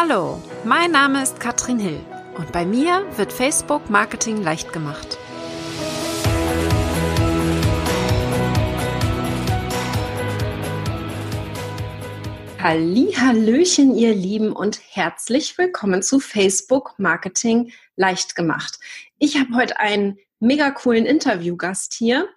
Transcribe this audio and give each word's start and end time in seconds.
Hallo, 0.00 0.40
mein 0.62 0.92
Name 0.92 1.24
ist 1.24 1.40
Katrin 1.40 1.80
Hill 1.80 1.98
und 2.36 2.52
bei 2.52 2.64
mir 2.64 3.04
wird 3.16 3.32
Facebook 3.32 3.90
Marketing 3.90 4.40
leicht 4.44 4.72
gemacht. 4.72 5.18
Hallöchen, 12.60 13.96
ihr 13.96 14.14
Lieben 14.14 14.52
und 14.52 14.80
herzlich 14.88 15.58
willkommen 15.58 16.04
zu 16.04 16.20
Facebook 16.20 16.94
Marketing 16.98 17.72
leicht 17.96 18.36
gemacht. 18.36 18.78
Ich 19.18 19.36
habe 19.36 19.52
heute 19.56 19.80
einen 19.80 20.20
mega 20.38 20.70
coolen 20.70 21.06
Interviewgast 21.06 21.92
hier. 21.92 22.28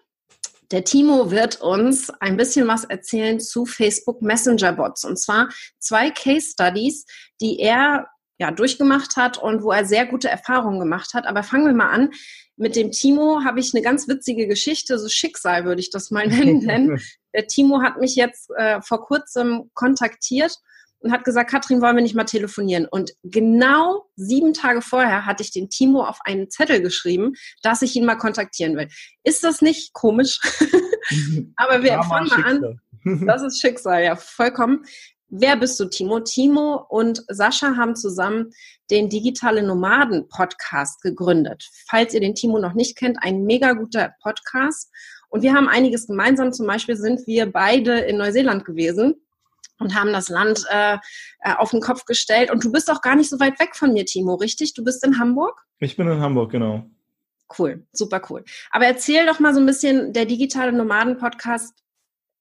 Der 0.71 0.85
Timo 0.85 1.31
wird 1.31 1.59
uns 1.59 2.09
ein 2.21 2.37
bisschen 2.37 2.67
was 2.67 2.85
erzählen 2.85 3.39
zu 3.39 3.65
Facebook 3.65 4.21
Messenger 4.21 4.71
Bots 4.71 5.03
und 5.03 5.19
zwar 5.19 5.49
zwei 5.79 6.11
Case 6.11 6.51
Studies, 6.51 7.05
die 7.41 7.59
er 7.59 8.07
ja 8.39 8.51
durchgemacht 8.51 9.17
hat 9.17 9.37
und 9.37 9.63
wo 9.63 9.71
er 9.71 9.85
sehr 9.85 10.05
gute 10.05 10.29
Erfahrungen 10.29 10.79
gemacht 10.79 11.13
hat. 11.13 11.27
Aber 11.27 11.43
fangen 11.43 11.67
wir 11.67 11.73
mal 11.73 11.91
an. 11.91 12.11
Mit 12.55 12.75
dem 12.75 12.91
Timo 12.91 13.43
habe 13.43 13.59
ich 13.59 13.73
eine 13.73 13.83
ganz 13.83 14.07
witzige 14.07 14.47
Geschichte, 14.47 14.97
so 14.97 15.09
Schicksal 15.09 15.65
würde 15.65 15.81
ich 15.81 15.91
das 15.91 16.09
mal 16.09 16.27
nennen. 16.27 17.01
Der 17.35 17.47
Timo 17.47 17.81
hat 17.81 17.97
mich 17.97 18.15
jetzt 18.15 18.49
äh, 18.57 18.81
vor 18.81 19.01
kurzem 19.01 19.69
kontaktiert 19.73 20.55
und 21.01 21.11
hat 21.11 21.23
gesagt, 21.23 21.49
Katrin, 21.49 21.81
wollen 21.81 21.95
wir 21.95 22.03
nicht 22.03 22.15
mal 22.15 22.23
telefonieren? 22.23 22.87
Und 22.89 23.11
genau 23.23 24.05
sieben 24.15 24.53
Tage 24.53 24.81
vorher 24.81 25.25
hatte 25.25 25.43
ich 25.43 25.51
den 25.51 25.69
Timo 25.69 26.03
auf 26.03 26.19
einen 26.23 26.49
Zettel 26.49 26.81
geschrieben, 26.81 27.33
dass 27.63 27.81
ich 27.81 27.95
ihn 27.95 28.05
mal 28.05 28.15
kontaktieren 28.15 28.77
will. 28.77 28.87
Ist 29.23 29.43
das 29.43 29.61
nicht 29.61 29.93
komisch? 29.93 30.39
Aber 31.55 31.83
wir 31.83 32.01
fangen 32.03 32.29
mal 32.29 32.43
an. 32.43 32.79
Das 33.25 33.41
ist 33.41 33.59
Schicksal, 33.59 34.03
ja, 34.03 34.15
vollkommen. 34.15 34.85
Wer 35.27 35.55
bist 35.55 35.79
du, 35.79 35.85
Timo? 35.85 36.19
Timo 36.19 36.85
und 36.87 37.23
Sascha 37.29 37.75
haben 37.75 37.95
zusammen 37.95 38.51
den 38.91 39.09
Digitale 39.09 39.63
Nomaden 39.63 40.27
Podcast 40.27 41.01
gegründet. 41.01 41.67
Falls 41.89 42.13
ihr 42.13 42.19
den 42.19 42.35
Timo 42.35 42.59
noch 42.59 42.73
nicht 42.73 42.95
kennt, 42.95 43.17
ein 43.21 43.45
mega 43.45 43.73
guter 43.73 44.13
Podcast. 44.21 44.91
Und 45.29 45.41
wir 45.41 45.53
haben 45.53 45.67
einiges 45.67 46.05
gemeinsam. 46.05 46.53
Zum 46.53 46.67
Beispiel 46.67 46.95
sind 46.95 47.25
wir 47.25 47.51
beide 47.51 48.01
in 48.01 48.17
Neuseeland 48.17 48.65
gewesen 48.65 49.15
und 49.81 49.95
haben 49.95 50.13
das 50.13 50.29
Land 50.29 50.63
äh, 50.69 50.97
äh, 51.39 51.53
auf 51.55 51.71
den 51.71 51.81
Kopf 51.81 52.05
gestellt. 52.05 52.51
Und 52.51 52.63
du 52.63 52.71
bist 52.71 52.89
auch 52.91 53.01
gar 53.01 53.15
nicht 53.15 53.29
so 53.29 53.39
weit 53.39 53.59
weg 53.59 53.75
von 53.75 53.93
mir, 53.93 54.05
Timo, 54.05 54.35
richtig? 54.35 54.73
Du 54.73 54.83
bist 54.83 55.05
in 55.05 55.19
Hamburg? 55.19 55.61
Ich 55.79 55.97
bin 55.97 56.07
in 56.07 56.19
Hamburg, 56.19 56.51
genau. 56.51 56.85
Cool, 57.57 57.85
super 57.91 58.21
cool. 58.29 58.43
Aber 58.69 58.85
erzähl 58.85 59.25
doch 59.25 59.39
mal 59.39 59.53
so 59.53 59.59
ein 59.59 59.65
bisschen, 59.65 60.13
der 60.13 60.25
digitale 60.25 60.71
Nomaden-Podcast 60.71 61.73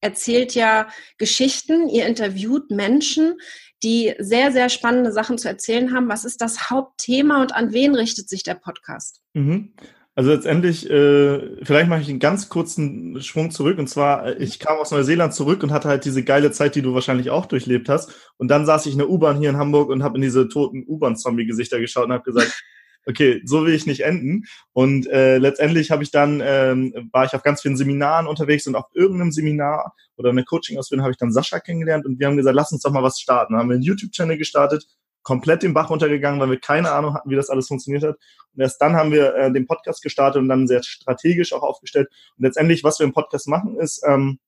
erzählt 0.00 0.54
ja 0.54 0.88
Geschichten, 1.18 1.88
ihr 1.88 2.06
interviewt 2.06 2.70
Menschen, 2.70 3.38
die 3.82 4.14
sehr, 4.18 4.52
sehr 4.52 4.68
spannende 4.68 5.12
Sachen 5.12 5.38
zu 5.38 5.48
erzählen 5.48 5.94
haben. 5.94 6.08
Was 6.08 6.24
ist 6.24 6.40
das 6.40 6.70
Hauptthema 6.70 7.40
und 7.40 7.54
an 7.54 7.72
wen 7.72 7.94
richtet 7.94 8.28
sich 8.28 8.42
der 8.42 8.54
Podcast? 8.54 9.20
Mhm. 9.34 9.72
Also 10.20 10.32
letztendlich, 10.32 10.90
äh, 10.90 11.64
vielleicht 11.64 11.88
mache 11.88 12.02
ich 12.02 12.10
einen 12.10 12.18
ganz 12.18 12.50
kurzen 12.50 13.22
Schwung 13.22 13.50
zurück. 13.50 13.78
Und 13.78 13.88
zwar, 13.88 14.26
äh, 14.26 14.34
ich 14.34 14.58
kam 14.58 14.76
aus 14.76 14.90
Neuseeland 14.90 15.32
zurück 15.32 15.62
und 15.62 15.72
hatte 15.72 15.88
halt 15.88 16.04
diese 16.04 16.22
geile 16.22 16.52
Zeit, 16.52 16.74
die 16.74 16.82
du 16.82 16.92
wahrscheinlich 16.92 17.30
auch 17.30 17.46
durchlebt 17.46 17.88
hast. 17.88 18.12
Und 18.36 18.48
dann 18.48 18.66
saß 18.66 18.84
ich 18.84 18.92
in 18.92 18.98
der 18.98 19.08
U-Bahn 19.08 19.38
hier 19.38 19.48
in 19.48 19.56
Hamburg 19.56 19.88
und 19.88 20.02
habe 20.02 20.18
in 20.18 20.20
diese 20.20 20.46
toten 20.46 20.84
U-Bahn-Zombie-Gesichter 20.86 21.80
geschaut 21.80 22.04
und 22.04 22.12
habe 22.12 22.24
gesagt, 22.24 22.52
okay, 23.06 23.40
so 23.46 23.64
will 23.64 23.72
ich 23.72 23.86
nicht 23.86 24.02
enden. 24.02 24.44
Und 24.74 25.06
äh, 25.06 25.38
letztendlich 25.38 25.90
habe 25.90 26.02
ich 26.02 26.10
dann, 26.10 26.42
ähm, 26.44 27.08
war 27.12 27.24
ich 27.24 27.32
auf 27.32 27.42
ganz 27.42 27.62
vielen 27.62 27.78
Seminaren 27.78 28.26
unterwegs 28.26 28.66
und 28.66 28.74
auf 28.74 28.90
irgendeinem 28.92 29.32
Seminar 29.32 29.94
oder 30.18 30.28
eine 30.28 30.44
Coaching-Ausbildung 30.44 31.02
habe 31.02 31.12
ich 31.12 31.18
dann 31.18 31.32
Sascha 31.32 31.60
kennengelernt 31.60 32.04
und 32.04 32.18
wir 32.18 32.26
haben 32.26 32.36
gesagt, 32.36 32.56
lass 32.56 32.72
uns 32.72 32.82
doch 32.82 32.92
mal 32.92 33.02
was 33.02 33.20
starten. 33.20 33.54
Dann 33.54 33.60
haben 33.62 33.70
wir 33.70 33.76
einen 33.76 33.84
YouTube-Channel 33.84 34.36
gestartet, 34.36 34.84
komplett 35.22 35.62
den 35.62 35.74
Bach 35.74 35.90
runtergegangen, 35.90 36.40
weil 36.40 36.50
wir 36.50 36.60
keine 36.60 36.92
Ahnung 36.92 37.14
hatten, 37.14 37.30
wie 37.30 37.36
das 37.36 37.50
alles 37.50 37.68
funktioniert 37.68 38.02
hat. 38.04 38.16
Und 38.54 38.62
erst 38.62 38.80
dann 38.80 38.96
haben 38.96 39.12
wir 39.12 39.34
äh, 39.34 39.52
den 39.52 39.66
Podcast 39.66 40.02
gestartet 40.02 40.40
und 40.40 40.48
dann 40.48 40.66
sehr 40.66 40.82
strategisch 40.82 41.52
auch 41.52 41.62
aufgestellt. 41.62 42.08
Und 42.36 42.44
letztendlich, 42.44 42.84
was 42.84 42.98
wir 42.98 43.04
im 43.06 43.12
Podcast 43.12 43.48
machen, 43.48 43.78
ist, 43.78 44.02
ähm, 44.06 44.38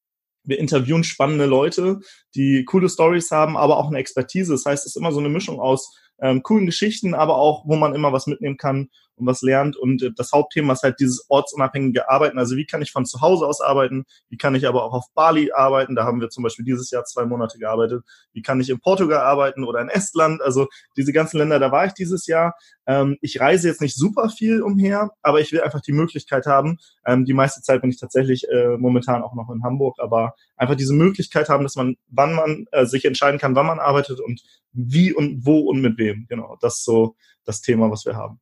wir 0.45 0.59
interviewen 0.59 1.05
spannende 1.05 1.47
Leute, 1.47 2.01
die 2.35 2.65
coole 2.65 2.89
Stories 2.89 3.31
haben, 3.31 3.57
aber 3.57 3.77
auch 3.77 3.89
eine 3.89 3.99
Expertise. 3.99 4.53
Das 4.53 4.65
heißt, 4.65 4.85
es 4.85 4.93
ist 4.93 5.01
immer 5.01 5.13
so 5.13 5.21
eine 5.21 5.29
Mischung 5.29 5.61
aus 5.61 5.97
ähm, 6.21 6.43
coolen 6.43 6.67
Geschichten, 6.67 7.15
aber 7.15 7.37
auch, 7.37 7.65
wo 7.67 7.77
man 7.77 7.95
immer 7.95 8.13
was 8.13 8.27
mitnehmen 8.27 8.57
kann 8.57 8.91
und 9.23 9.27
was 9.27 9.43
lernt. 9.43 9.77
Und 9.77 10.03
äh, 10.03 10.11
das 10.15 10.33
Hauptthema 10.33 10.73
ist 10.75 10.83
halt 10.83 11.01
dieses 11.01 11.25
ortsunabhängige 11.29 12.11
Arbeiten. 12.11 12.39
Also 12.39 12.57
wie 12.57 12.67
kann 12.67 12.83
ich 12.83 12.93
von 12.93 13.07
zu 13.07 13.21
Hause 13.21 13.47
aus 13.47 13.61
arbeiten? 13.61 14.05
Wie 14.29 14.37
kann 14.37 14.55
ich 14.55 14.67
aber 14.67 14.85
auch 14.85 14.93
auf 14.93 15.07
Bali 15.15 15.53
arbeiten? 15.53 15.95
Da 15.95 16.05
haben 16.05 16.21
wir 16.21 16.29
zum 16.29 16.43
Beispiel 16.43 16.65
dieses 16.65 16.91
Jahr 16.91 17.05
zwei 17.05 17.25
Monate 17.25 17.59
gearbeitet. 17.59 18.05
Wie 18.33 18.43
kann 18.43 18.61
ich 18.61 18.69
in 18.69 18.81
Portugal 18.81 19.21
arbeiten 19.21 19.65
oder 19.65 19.81
in 19.81 19.89
Estland? 19.89 20.43
Also 20.43 20.67
diese 20.97 21.13
ganzen 21.13 21.39
Länder, 21.39 21.59
da 21.59 21.73
war 21.73 21.87
ich 21.87 21.93
dieses 21.93 22.27
Jahr. 22.27 22.55
Ähm, 22.87 23.17
ich 23.21 23.41
reise 23.41 23.69
jetzt 23.69 23.81
nicht 23.81 23.97
super 23.97 24.29
viel 24.29 24.63
umher, 24.63 25.11
aber 25.23 25.41
ich 25.41 25.53
will 25.53 25.61
einfach 25.61 25.81
die 25.81 25.93
Möglichkeit 25.93 26.47
haben. 26.47 26.79
Ähm, 27.07 27.25
die 27.25 27.33
meiste 27.33 27.63
Zeit 27.63 27.81
bin 27.81 27.91
ich 27.91 28.01
tatsächlich 28.01 28.49
äh, 28.49 28.77
momentan 28.77 29.23
auch 29.23 29.35
noch 29.35 29.51
in 29.51 29.63
Hamburg, 29.63 29.97
aber 29.99 30.35
einfach 30.57 30.75
diese 30.75 30.95
Möglichkeit 30.95 31.49
haben, 31.49 31.63
dass 31.63 31.77
man, 31.77 31.97
wann 32.09 32.35
man 32.35 32.67
äh, 32.73 32.85
sich 32.87 33.05
entscheiden 33.05 33.39
kann, 33.39 33.55
wann 33.55 33.67
man 33.67 33.79
arbeitet 33.79 34.21
und 34.21 34.43
wie 34.73 35.13
und 35.13 35.47
wo 35.47 35.61
und 35.61 35.81
mit 35.81 35.99
wem. 35.99 36.27
Genau, 36.29 36.57
das 36.61 36.79
ist 36.79 36.85
so 36.85 37.17
das 37.45 37.61
Thema, 37.61 37.91
was 37.91 38.05
wir 38.07 38.17
haben. 38.17 38.41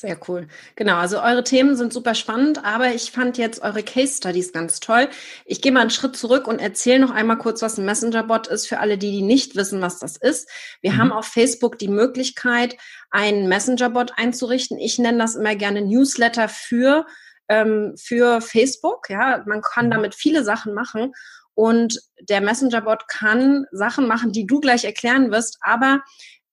Sehr 0.00 0.18
cool. 0.28 0.48
Genau, 0.76 0.96
also 0.96 1.20
eure 1.20 1.44
Themen 1.44 1.76
sind 1.76 1.92
super 1.92 2.14
spannend, 2.14 2.64
aber 2.64 2.94
ich 2.94 3.12
fand 3.12 3.38
jetzt 3.38 3.62
eure 3.62 3.82
Case 3.82 4.16
Studies 4.16 4.52
ganz 4.52 4.80
toll. 4.80 5.08
Ich 5.46 5.62
gehe 5.62 5.70
mal 5.70 5.82
einen 5.82 5.90
Schritt 5.90 6.16
zurück 6.16 6.48
und 6.48 6.58
erzähle 6.58 6.98
noch 6.98 7.10
einmal 7.10 7.38
kurz, 7.38 7.62
was 7.62 7.78
ein 7.78 7.84
Messenger-Bot 7.84 8.48
ist 8.48 8.66
für 8.66 8.80
alle, 8.80 8.98
die, 8.98 9.12
die 9.12 9.22
nicht 9.22 9.54
wissen, 9.54 9.80
was 9.80 9.98
das 9.98 10.16
ist. 10.16 10.48
Wir 10.80 10.92
mhm. 10.92 10.98
haben 10.98 11.12
auf 11.12 11.26
Facebook 11.26 11.78
die 11.78 11.88
Möglichkeit, 11.88 12.76
einen 13.10 13.48
Messenger-Bot 13.48 14.12
einzurichten. 14.16 14.78
Ich 14.78 14.98
nenne 14.98 15.18
das 15.18 15.36
immer 15.36 15.54
gerne 15.54 15.82
Newsletter 15.82 16.48
für, 16.48 17.06
ähm, 17.48 17.94
für 17.96 18.40
Facebook. 18.40 19.08
Ja, 19.08 19.44
man 19.46 19.62
kann 19.62 19.86
mhm. 19.86 19.90
damit 19.92 20.14
viele 20.14 20.42
Sachen 20.42 20.74
machen. 20.74 21.12
Und 21.54 22.00
der 22.20 22.40
Messenger-Bot 22.40 23.06
kann 23.06 23.66
Sachen 23.70 24.08
machen, 24.08 24.32
die 24.32 24.46
du 24.46 24.58
gleich 24.58 24.84
erklären 24.84 25.30
wirst, 25.30 25.58
aber 25.60 26.02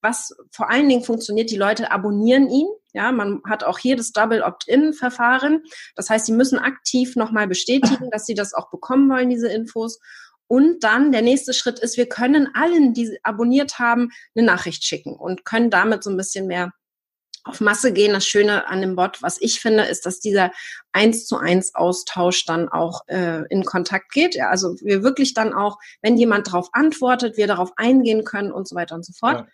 was 0.01 0.35
vor 0.51 0.69
allen 0.69 0.89
Dingen 0.89 1.03
funktioniert, 1.03 1.51
die 1.51 1.57
Leute 1.57 1.91
abonnieren 1.91 2.49
ihn. 2.49 2.67
Ja, 2.93 3.11
man 3.11 3.41
hat 3.47 3.63
auch 3.63 3.79
hier 3.79 3.95
das 3.95 4.11
Double 4.11 4.41
Opt-in-Verfahren. 4.41 5.63
Das 5.95 6.09
heißt, 6.09 6.25
sie 6.25 6.33
müssen 6.33 6.59
aktiv 6.59 7.15
nochmal 7.15 7.47
bestätigen, 7.47 8.09
dass 8.11 8.25
sie 8.25 8.33
das 8.33 8.53
auch 8.53 8.69
bekommen 8.69 9.09
wollen, 9.09 9.29
diese 9.29 9.47
Infos. 9.47 9.99
Und 10.47 10.83
dann 10.83 11.13
der 11.13 11.21
nächste 11.21 11.53
Schritt 11.53 11.79
ist, 11.79 11.95
wir 11.95 12.09
können 12.09 12.49
allen, 12.53 12.93
die 12.93 13.17
abonniert 13.23 13.79
haben, 13.79 14.09
eine 14.35 14.45
Nachricht 14.45 14.83
schicken 14.83 15.15
und 15.15 15.45
können 15.45 15.69
damit 15.69 16.03
so 16.03 16.09
ein 16.09 16.17
bisschen 16.17 16.47
mehr 16.47 16.73
auf 17.43 17.61
Masse 17.61 17.93
gehen. 17.93 18.13
Das 18.13 18.25
Schöne 18.25 18.67
an 18.67 18.81
dem 18.81 18.95
Bot, 18.95 19.21
was 19.21 19.37
ich 19.39 19.61
finde, 19.61 19.83
ist, 19.83 20.05
dass 20.05 20.19
dieser 20.19 20.51
eins 20.91 21.25
zu 21.25 21.37
eins 21.37 21.73
Austausch 21.73 22.45
dann 22.45 22.69
auch 22.69 23.07
äh, 23.07 23.43
in 23.49 23.63
Kontakt 23.63 24.11
geht. 24.11 24.35
Ja, 24.35 24.49
also 24.49 24.75
wir 24.81 25.03
wirklich 25.03 25.33
dann 25.33 25.53
auch, 25.53 25.77
wenn 26.01 26.17
jemand 26.17 26.47
darauf 26.47 26.69
antwortet, 26.73 27.37
wir 27.37 27.47
darauf 27.47 27.71
eingehen 27.77 28.23
können 28.23 28.51
und 28.51 28.67
so 28.67 28.75
weiter 28.75 28.95
und 28.95 29.05
so 29.05 29.13
fort. 29.13 29.39
Ja. 29.39 29.47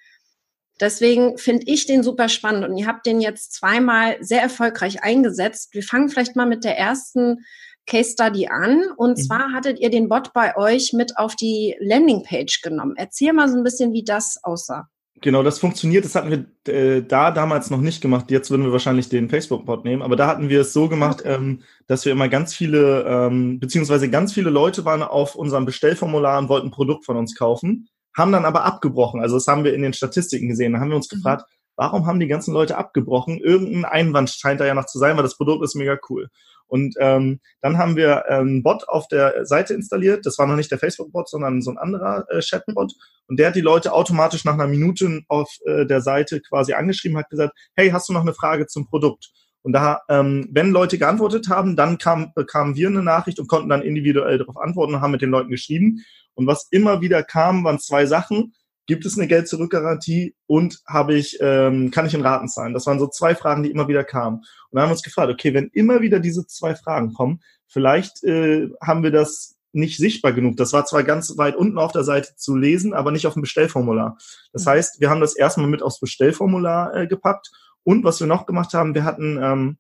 Deswegen 0.79 1.37
finde 1.37 1.63
ich 1.65 1.85
den 1.85 2.03
super 2.03 2.29
spannend 2.29 2.67
und 2.67 2.77
ihr 2.77 2.85
habt 2.85 3.05
den 3.05 3.19
jetzt 3.19 3.53
zweimal 3.53 4.17
sehr 4.21 4.41
erfolgreich 4.41 5.03
eingesetzt. 5.03 5.73
Wir 5.73 5.83
fangen 5.83 6.09
vielleicht 6.09 6.35
mal 6.35 6.45
mit 6.45 6.63
der 6.63 6.77
ersten 6.77 7.45
Case 7.87 8.11
Study 8.11 8.47
an. 8.47 8.83
Und 8.95 9.17
mhm. 9.17 9.21
zwar 9.21 9.53
hattet 9.53 9.79
ihr 9.79 9.89
den 9.89 10.09
Bot 10.09 10.33
bei 10.33 10.55
euch 10.55 10.93
mit 10.93 11.17
auf 11.17 11.35
die 11.35 11.75
Landingpage 11.79 12.61
genommen. 12.61 12.93
Erzähl 12.95 13.33
mal 13.33 13.49
so 13.49 13.57
ein 13.57 13.63
bisschen, 13.63 13.93
wie 13.93 14.03
das 14.03 14.37
aussah. 14.43 14.87
Genau, 15.21 15.41
das 15.41 15.57
funktioniert. 15.57 16.05
Das 16.05 16.13
hatten 16.13 16.29
wir 16.29 16.71
äh, 16.71 17.01
da 17.01 17.31
damals 17.31 17.71
noch 17.71 17.81
nicht 17.81 18.01
gemacht. 18.01 18.29
Jetzt 18.29 18.51
würden 18.51 18.65
wir 18.65 18.71
wahrscheinlich 18.71 19.09
den 19.09 19.29
Facebook-Bot 19.29 19.83
nehmen. 19.83 20.03
Aber 20.03 20.15
da 20.15 20.27
hatten 20.27 20.49
wir 20.49 20.61
es 20.61 20.73
so 20.73 20.89
gemacht, 20.89 21.21
okay. 21.21 21.33
ähm, 21.33 21.63
dass 21.87 22.05
wir 22.05 22.11
immer 22.11 22.29
ganz 22.29 22.53
viele, 22.53 23.03
ähm, 23.07 23.59
beziehungsweise 23.59 24.11
ganz 24.11 24.33
viele 24.33 24.51
Leute 24.51 24.85
waren 24.85 25.01
auf 25.01 25.33
unserem 25.33 25.65
Bestellformular 25.65 26.37
und 26.37 26.49
wollten 26.49 26.67
ein 26.67 26.71
Produkt 26.71 27.05
von 27.05 27.17
uns 27.17 27.33
kaufen 27.33 27.89
haben 28.17 28.31
dann 28.31 28.45
aber 28.45 28.65
abgebrochen. 28.65 29.21
Also 29.21 29.35
das 29.35 29.47
haben 29.47 29.63
wir 29.63 29.73
in 29.73 29.83
den 29.83 29.93
Statistiken 29.93 30.49
gesehen. 30.49 30.73
Da 30.73 30.79
haben 30.79 30.89
wir 30.89 30.95
uns 30.95 31.11
mhm. 31.11 31.17
gefragt, 31.17 31.45
warum 31.75 32.07
haben 32.07 32.19
die 32.19 32.27
ganzen 32.27 32.53
Leute 32.53 32.77
abgebrochen? 32.77 33.37
Irgendein 33.37 33.85
Einwand 33.85 34.29
scheint 34.31 34.59
da 34.59 34.65
ja 34.65 34.73
noch 34.73 34.87
zu 34.87 34.97
sein, 34.97 35.15
weil 35.15 35.23
das 35.23 35.37
Produkt 35.37 35.63
ist 35.63 35.75
mega 35.75 35.97
cool. 36.09 36.27
Und 36.65 36.95
ähm, 36.99 37.39
dann 37.61 37.77
haben 37.77 37.95
wir 37.95 38.25
einen 38.29 38.57
ähm, 38.57 38.63
Bot 38.63 38.89
auf 38.89 39.07
der 39.07 39.45
Seite 39.45 39.73
installiert. 39.73 40.25
Das 40.25 40.37
war 40.37 40.47
noch 40.47 40.57
nicht 40.57 40.69
der 40.69 40.79
Facebook-Bot, 40.79 41.29
sondern 41.29 41.61
so 41.61 41.71
ein 41.71 41.77
anderer 41.77 42.25
äh, 42.29 42.39
Chat-Bot. 42.39 42.93
Und 43.27 43.39
der 43.39 43.47
hat 43.47 43.55
die 43.55 43.61
Leute 43.61 43.93
automatisch 43.93 44.43
nach 44.43 44.55
einer 44.55 44.67
Minute 44.67 45.21
auf 45.29 45.49
äh, 45.65 45.85
der 45.85 46.01
Seite 46.01 46.41
quasi 46.41 46.73
angeschrieben, 46.73 47.17
hat 47.17 47.29
gesagt, 47.29 47.53
hey, 47.75 47.89
hast 47.91 48.09
du 48.09 48.13
noch 48.13 48.21
eine 48.21 48.33
Frage 48.33 48.67
zum 48.67 48.85
Produkt? 48.87 49.29
Und 49.61 49.73
da, 49.73 50.01
ähm, 50.09 50.47
wenn 50.51 50.71
Leute 50.71 50.97
geantwortet 50.97 51.49
haben, 51.49 51.75
dann 51.75 51.97
kam, 51.97 52.33
bekamen 52.33 52.75
wir 52.75 52.87
eine 52.87 53.03
Nachricht 53.03 53.39
und 53.39 53.47
konnten 53.47 53.69
dann 53.69 53.81
individuell 53.81 54.37
darauf 54.37 54.57
antworten 54.57 54.95
und 54.95 55.01
haben 55.01 55.11
mit 55.11 55.21
den 55.21 55.29
Leuten 55.29 55.49
geschrieben. 55.49 56.03
Und 56.37 56.47
was 56.47 56.67
immer 56.69 57.01
wieder 57.01 57.23
kam, 57.23 57.63
waren 57.63 57.79
zwei 57.79 58.05
Sachen. 58.05 58.53
Gibt 58.85 59.05
es 59.05 59.17
eine 59.17 59.27
Geld-Zurück-Garantie 59.27 60.35
und 60.45 60.79
habe 60.87 61.15
ich, 61.15 61.37
ähm, 61.41 61.91
kann 61.91 62.05
ich 62.05 62.13
in 62.13 62.21
Raten 62.21 62.47
zahlen? 62.47 62.73
Das 62.73 62.85
waren 62.85 62.99
so 62.99 63.07
zwei 63.07 63.35
Fragen, 63.35 63.63
die 63.63 63.71
immer 63.71 63.87
wieder 63.87 64.03
kamen. 64.03 64.37
Und 64.37 64.45
dann 64.71 64.83
haben 64.83 64.89
wir 64.89 64.93
uns 64.93 65.03
gefragt, 65.03 65.31
okay, 65.31 65.53
wenn 65.53 65.69
immer 65.73 66.01
wieder 66.01 66.19
diese 66.19 66.45
zwei 66.45 66.75
Fragen 66.75 67.13
kommen, 67.13 67.41
vielleicht 67.67 68.23
äh, 68.23 68.69
haben 68.81 69.03
wir 69.03 69.11
das 69.11 69.57
nicht 69.73 69.97
sichtbar 69.97 70.31
genug. 70.31 70.57
Das 70.57 70.73
war 70.73 70.85
zwar 70.85 71.03
ganz 71.03 71.37
weit 71.37 71.55
unten 71.55 71.77
auf 71.77 71.91
der 71.91 72.03
Seite 72.03 72.35
zu 72.35 72.55
lesen, 72.55 72.93
aber 72.93 73.11
nicht 73.11 73.27
auf 73.27 73.33
dem 73.33 73.41
Bestellformular. 73.41 74.17
Das 74.53 74.65
mhm. 74.65 74.69
heißt, 74.69 75.01
wir 75.01 75.09
haben 75.09 75.21
das 75.21 75.35
erstmal 75.35 75.67
mit 75.67 75.81
aufs 75.81 75.99
Bestellformular 75.99 76.95
äh, 76.95 77.07
gepackt. 77.07 77.49
Und 77.83 78.03
was 78.03 78.19
wir 78.19 78.27
noch 78.27 78.45
gemacht 78.45 78.73
haben, 78.73 78.95
wir 78.95 79.03
hatten 79.03 79.39
ähm, 79.41 79.77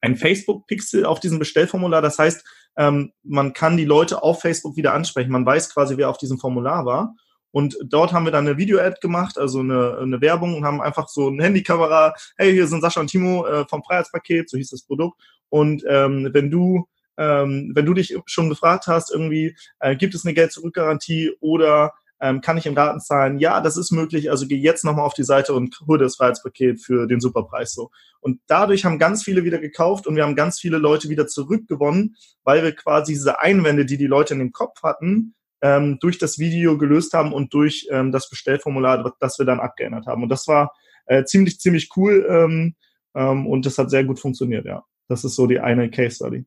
ein 0.00 0.16
Facebook-Pixel 0.16 1.04
auf 1.04 1.20
diesem 1.20 1.38
Bestellformular. 1.38 2.02
Das 2.02 2.18
heißt, 2.18 2.44
ähm, 2.76 3.12
man 3.22 3.52
kann 3.52 3.76
die 3.76 3.84
Leute 3.84 4.22
auf 4.22 4.40
Facebook 4.40 4.76
wieder 4.76 4.94
ansprechen. 4.94 5.32
Man 5.32 5.46
weiß 5.46 5.72
quasi, 5.72 5.96
wer 5.96 6.10
auf 6.10 6.18
diesem 6.18 6.38
Formular 6.38 6.86
war. 6.86 7.14
Und 7.50 7.76
dort 7.84 8.12
haben 8.12 8.24
wir 8.24 8.32
dann 8.32 8.46
eine 8.46 8.58
Video-Ad 8.58 8.98
gemacht, 9.00 9.38
also 9.38 9.60
eine, 9.60 9.98
eine 9.98 10.20
Werbung 10.20 10.54
und 10.54 10.64
haben 10.64 10.82
einfach 10.82 11.08
so 11.08 11.28
eine 11.28 11.42
Handykamera, 11.42 12.14
hey, 12.36 12.52
hier 12.52 12.66
sind 12.66 12.82
Sascha 12.82 13.00
und 13.00 13.08
Timo 13.08 13.46
äh, 13.46 13.64
vom 13.66 13.82
Freiheitspaket, 13.82 14.50
so 14.50 14.58
hieß 14.58 14.68
das 14.68 14.84
Produkt. 14.84 15.18
Und 15.48 15.82
ähm, 15.88 16.28
wenn 16.32 16.50
du 16.50 16.86
ähm, 17.18 17.72
wenn 17.74 17.84
du 17.84 17.94
dich 17.94 18.16
schon 18.26 18.48
gefragt 18.48 18.86
hast, 18.86 19.10
irgendwie, 19.10 19.56
äh, 19.80 19.96
gibt 19.96 20.14
es 20.14 20.24
eine 20.24 20.34
Geld-Zurück-Garantie 20.34 21.32
oder 21.40 21.92
ähm, 22.20 22.40
kann 22.40 22.56
ich 22.56 22.66
im 22.66 22.74
Raten 22.74 23.00
zahlen? 23.00 23.38
Ja, 23.38 23.60
das 23.60 23.76
ist 23.76 23.92
möglich. 23.92 24.30
Also 24.30 24.46
geh 24.46 24.56
jetzt 24.56 24.84
nochmal 24.84 25.04
auf 25.04 25.14
die 25.14 25.24
Seite 25.24 25.54
und 25.54 25.80
hol 25.86 25.98
das 25.98 26.16
Freiheitspaket 26.16 26.80
für 26.82 27.06
den 27.06 27.20
Superpreis 27.20 27.72
so. 27.72 27.90
Und 28.20 28.40
dadurch 28.46 28.84
haben 28.84 28.98
ganz 28.98 29.22
viele 29.22 29.44
wieder 29.44 29.58
gekauft 29.58 30.06
und 30.06 30.16
wir 30.16 30.24
haben 30.24 30.36
ganz 30.36 30.58
viele 30.58 30.78
Leute 30.78 31.08
wieder 31.08 31.26
zurückgewonnen, 31.26 32.16
weil 32.44 32.62
wir 32.62 32.72
quasi 32.74 33.12
diese 33.12 33.40
Einwände, 33.40 33.86
die 33.86 33.96
die 33.96 34.06
Leute 34.06 34.34
in 34.34 34.40
dem 34.40 34.52
Kopf 34.52 34.82
hatten, 34.82 35.34
ähm, 35.62 35.98
durch 36.00 36.18
das 36.18 36.38
Video 36.38 36.78
gelöst 36.78 37.14
haben 37.14 37.32
und 37.32 37.54
durch 37.54 37.88
ähm, 37.90 38.12
das 38.12 38.28
Bestellformular, 38.28 39.14
das 39.20 39.38
wir 39.38 39.46
dann 39.46 39.60
abgeändert 39.60 40.06
haben. 40.06 40.22
Und 40.22 40.28
das 40.28 40.46
war 40.48 40.72
äh, 41.06 41.24
ziemlich, 41.24 41.60
ziemlich 41.60 41.90
cool 41.96 42.26
ähm, 42.28 42.74
ähm, 43.14 43.46
und 43.46 43.66
das 43.66 43.78
hat 43.78 43.90
sehr 43.90 44.04
gut 44.04 44.20
funktioniert, 44.20 44.64
ja. 44.66 44.84
Das 45.08 45.24
ist 45.24 45.36
so 45.36 45.46
die 45.46 45.58
eine 45.58 45.90
Case 45.90 46.16
Study. 46.16 46.44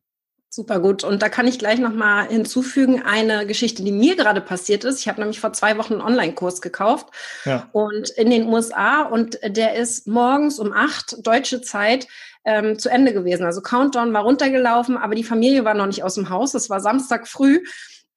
Super 0.54 0.80
gut. 0.80 1.02
Und 1.02 1.22
da 1.22 1.30
kann 1.30 1.48
ich 1.48 1.58
gleich 1.58 1.78
nochmal 1.78 2.28
hinzufügen, 2.28 3.02
eine 3.02 3.46
Geschichte, 3.46 3.82
die 3.82 3.90
mir 3.90 4.16
gerade 4.16 4.42
passiert 4.42 4.84
ist. 4.84 5.00
Ich 5.00 5.08
habe 5.08 5.18
nämlich 5.18 5.40
vor 5.40 5.54
zwei 5.54 5.78
Wochen 5.78 5.94
einen 5.94 6.02
Online-Kurs 6.02 6.60
gekauft 6.60 7.08
ja. 7.46 7.70
und 7.72 8.10
in 8.10 8.28
den 8.28 8.46
USA 8.48 9.00
und 9.00 9.38
der 9.42 9.76
ist 9.76 10.06
morgens 10.06 10.58
um 10.58 10.74
acht 10.74 11.26
deutsche 11.26 11.62
Zeit 11.62 12.06
ähm, 12.44 12.78
zu 12.78 12.90
Ende 12.90 13.14
gewesen. 13.14 13.46
Also 13.46 13.62
Countdown 13.62 14.12
war 14.12 14.24
runtergelaufen, 14.24 14.98
aber 14.98 15.14
die 15.14 15.24
Familie 15.24 15.64
war 15.64 15.72
noch 15.72 15.86
nicht 15.86 16.04
aus 16.04 16.16
dem 16.16 16.28
Haus. 16.28 16.52
Es 16.52 16.68
war 16.68 16.80
Samstag 16.80 17.26
früh. 17.26 17.64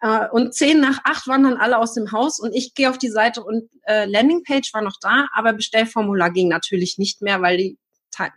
Äh, 0.02 0.28
und 0.30 0.54
zehn 0.54 0.82
nach 0.82 1.00
acht 1.06 1.30
waren 1.30 1.44
dann 1.44 1.56
alle 1.56 1.78
aus 1.78 1.94
dem 1.94 2.12
Haus 2.12 2.42
und 2.42 2.54
ich 2.54 2.74
gehe 2.74 2.90
auf 2.90 2.98
die 2.98 3.08
Seite 3.12 3.46
und 3.46 3.70
äh, 3.84 4.04
Landingpage 4.08 4.74
war 4.74 4.82
noch 4.82 4.98
da, 5.00 5.28
aber 5.34 5.54
Bestellformular 5.54 6.32
ging 6.32 6.50
natürlich 6.50 6.98
nicht 6.98 7.22
mehr, 7.22 7.42
weil 7.42 7.56
die 7.56 7.78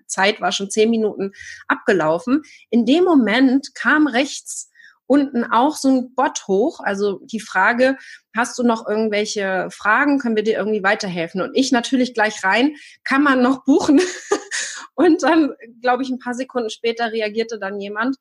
Zeit 0.06 0.40
war 0.40 0.52
schon 0.52 0.70
zehn 0.70 0.90
Minuten 0.90 1.32
abgelaufen. 1.66 2.42
In 2.70 2.86
dem 2.86 3.04
Moment 3.04 3.74
kam 3.74 4.06
rechts 4.06 4.70
unten 5.08 5.42
auch 5.44 5.74
so 5.74 5.88
ein 5.88 6.14
Bot 6.14 6.46
hoch, 6.46 6.80
also 6.80 7.20
die 7.24 7.40
Frage, 7.40 7.96
hast 8.36 8.58
du 8.58 8.62
noch 8.62 8.86
irgendwelche 8.86 9.68
Fragen, 9.70 10.18
können 10.18 10.36
wir 10.36 10.42
dir 10.42 10.58
irgendwie 10.58 10.82
weiterhelfen? 10.82 11.40
Und 11.40 11.56
ich 11.56 11.72
natürlich 11.72 12.12
gleich 12.12 12.44
rein, 12.44 12.76
kann 13.04 13.22
man 13.22 13.42
noch 13.42 13.64
buchen? 13.64 14.00
Und 14.94 15.22
dann, 15.22 15.54
glaube 15.80 16.02
ich, 16.02 16.10
ein 16.10 16.18
paar 16.18 16.34
Sekunden 16.34 16.70
später 16.70 17.12
reagierte 17.12 17.58
dann 17.58 17.80
jemand 17.80 18.16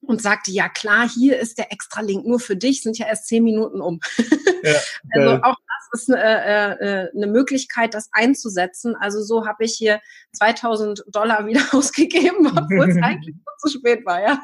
und 0.00 0.22
sagte, 0.22 0.50
ja 0.50 0.68
klar, 0.68 1.08
hier 1.08 1.38
ist 1.38 1.58
der 1.58 1.72
extra 1.72 2.00
Link 2.00 2.26
nur 2.26 2.40
für 2.40 2.56
dich, 2.56 2.82
sind 2.82 2.98
ja 2.98 3.06
erst 3.06 3.26
zehn 3.26 3.44
Minuten 3.44 3.80
um. 3.80 4.00
Ja, 4.64 4.80
also 5.10 5.42
auch 5.42 5.56
ist 5.94 6.10
eine, 6.10 6.22
äh, 6.22 6.72
äh, 6.72 7.10
eine 7.14 7.26
Möglichkeit, 7.26 7.94
das 7.94 8.08
einzusetzen. 8.12 8.96
Also 8.96 9.22
so 9.22 9.46
habe 9.46 9.64
ich 9.64 9.74
hier 9.74 10.00
2000 10.32 11.04
Dollar 11.08 11.46
wieder 11.46 11.62
ausgegeben, 11.72 12.46
obwohl 12.46 12.90
es 12.90 12.96
eigentlich 13.02 13.36
zu 13.58 13.68
spät 13.70 14.04
war. 14.04 14.20
Ja. 14.20 14.40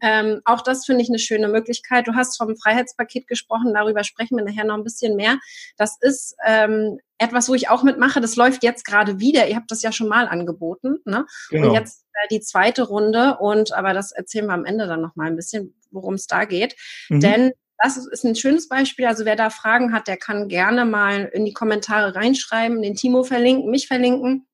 Ähm, 0.00 0.40
auch 0.44 0.60
das 0.60 0.84
finde 0.84 1.02
ich 1.02 1.08
eine 1.08 1.18
schöne 1.18 1.48
Möglichkeit. 1.48 2.06
Du 2.06 2.14
hast 2.14 2.36
vom 2.36 2.56
Freiheitspaket 2.56 3.26
gesprochen, 3.26 3.74
darüber 3.74 4.04
sprechen 4.04 4.36
wir 4.36 4.44
nachher 4.44 4.64
noch 4.64 4.76
ein 4.76 4.84
bisschen 4.84 5.16
mehr. 5.16 5.38
Das 5.76 5.96
ist 6.00 6.36
ähm, 6.46 6.98
etwas, 7.18 7.48
wo 7.48 7.54
ich 7.54 7.68
auch 7.68 7.82
mitmache. 7.82 8.20
Das 8.20 8.36
läuft 8.36 8.62
jetzt 8.62 8.84
gerade 8.84 9.18
wieder. 9.18 9.48
Ihr 9.48 9.56
habt 9.56 9.70
das 9.70 9.82
ja 9.82 9.92
schon 9.92 10.08
mal 10.08 10.28
angeboten. 10.28 10.98
Ne? 11.04 11.26
Genau. 11.50 11.68
Und 11.68 11.74
jetzt 11.74 12.04
äh, 12.12 12.28
die 12.30 12.40
zweite 12.40 12.82
Runde. 12.82 13.38
Und 13.38 13.72
aber 13.72 13.94
das 13.94 14.12
erzählen 14.12 14.46
wir 14.46 14.54
am 14.54 14.64
Ende 14.64 14.86
dann 14.86 15.00
noch 15.00 15.16
mal 15.16 15.26
ein 15.26 15.36
bisschen, 15.36 15.74
worum 15.90 16.14
es 16.14 16.26
da 16.26 16.44
geht. 16.44 16.76
Mhm. 17.08 17.20
Denn 17.20 17.52
das 17.78 17.96
ist 17.96 18.24
ein 18.24 18.36
schönes 18.36 18.68
Beispiel. 18.68 19.06
Also 19.06 19.24
wer 19.24 19.36
da 19.36 19.50
Fragen 19.50 19.92
hat, 19.92 20.08
der 20.08 20.16
kann 20.16 20.48
gerne 20.48 20.84
mal 20.84 21.30
in 21.32 21.44
die 21.44 21.52
Kommentare 21.52 22.14
reinschreiben, 22.14 22.82
den 22.82 22.94
Timo 22.94 23.24
verlinken, 23.24 23.70
mich 23.70 23.86
verlinken. 23.86 24.46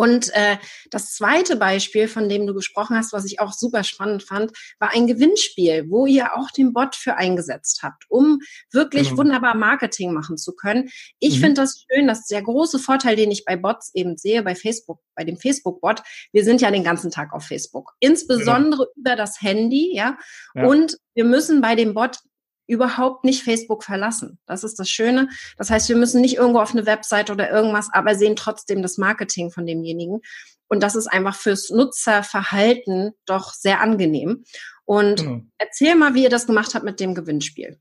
Und 0.00 0.32
äh, 0.34 0.58
das 0.92 1.14
zweite 1.14 1.56
Beispiel, 1.56 2.06
von 2.06 2.28
dem 2.28 2.46
du 2.46 2.54
gesprochen 2.54 2.96
hast, 2.96 3.12
was 3.12 3.24
ich 3.24 3.40
auch 3.40 3.52
super 3.52 3.82
spannend 3.82 4.22
fand, 4.22 4.52
war 4.78 4.94
ein 4.94 5.08
Gewinnspiel, 5.08 5.86
wo 5.90 6.06
ihr 6.06 6.36
auch 6.36 6.52
den 6.52 6.72
Bot 6.72 6.94
für 6.94 7.16
eingesetzt 7.16 7.80
habt, 7.82 8.04
um 8.08 8.38
wirklich 8.70 9.08
genau. 9.08 9.18
wunderbar 9.18 9.56
Marketing 9.56 10.12
machen 10.12 10.38
zu 10.38 10.54
können. 10.54 10.88
Ich 11.18 11.38
mhm. 11.38 11.40
finde 11.40 11.62
das 11.62 11.84
schön, 11.90 12.06
das 12.06 12.20
ist 12.20 12.30
der 12.30 12.42
große 12.42 12.78
Vorteil, 12.78 13.16
den 13.16 13.32
ich 13.32 13.44
bei 13.44 13.56
Bots 13.56 13.90
eben 13.92 14.16
sehe, 14.16 14.44
bei 14.44 14.54
Facebook, 14.54 15.00
bei 15.16 15.24
dem 15.24 15.36
Facebook-Bot. 15.36 16.02
Wir 16.30 16.44
sind 16.44 16.60
ja 16.60 16.70
den 16.70 16.84
ganzen 16.84 17.10
Tag 17.10 17.32
auf 17.32 17.42
Facebook, 17.42 17.94
insbesondere 17.98 18.84
genau. 18.84 18.92
über 18.94 19.16
das 19.16 19.42
Handy, 19.42 19.96
ja? 19.96 20.16
ja. 20.54 20.64
Und 20.64 20.96
wir 21.14 21.24
müssen 21.24 21.60
bei 21.60 21.74
dem 21.74 21.94
Bot 21.94 22.20
überhaupt 22.68 23.24
nicht 23.24 23.42
Facebook 23.42 23.82
verlassen. 23.82 24.38
Das 24.46 24.62
ist 24.62 24.78
das 24.78 24.88
Schöne. 24.88 25.28
Das 25.56 25.70
heißt, 25.70 25.88
wir 25.88 25.96
müssen 25.96 26.20
nicht 26.20 26.36
irgendwo 26.36 26.60
auf 26.60 26.72
eine 26.72 26.86
Website 26.86 27.30
oder 27.30 27.50
irgendwas, 27.50 27.88
aber 27.92 28.14
sehen 28.14 28.36
trotzdem 28.36 28.82
das 28.82 28.98
Marketing 28.98 29.50
von 29.50 29.66
demjenigen. 29.66 30.20
Und 30.68 30.82
das 30.82 30.94
ist 30.94 31.06
einfach 31.06 31.34
fürs 31.34 31.70
Nutzerverhalten 31.70 33.12
doch 33.26 33.54
sehr 33.54 33.80
angenehm. 33.80 34.44
Und 34.84 35.20
genau. 35.20 35.40
erzähl 35.58 35.94
mal, 35.94 36.14
wie 36.14 36.22
ihr 36.22 36.30
das 36.30 36.46
gemacht 36.46 36.74
habt 36.74 36.84
mit 36.84 37.00
dem 37.00 37.14
Gewinnspiel. 37.14 37.80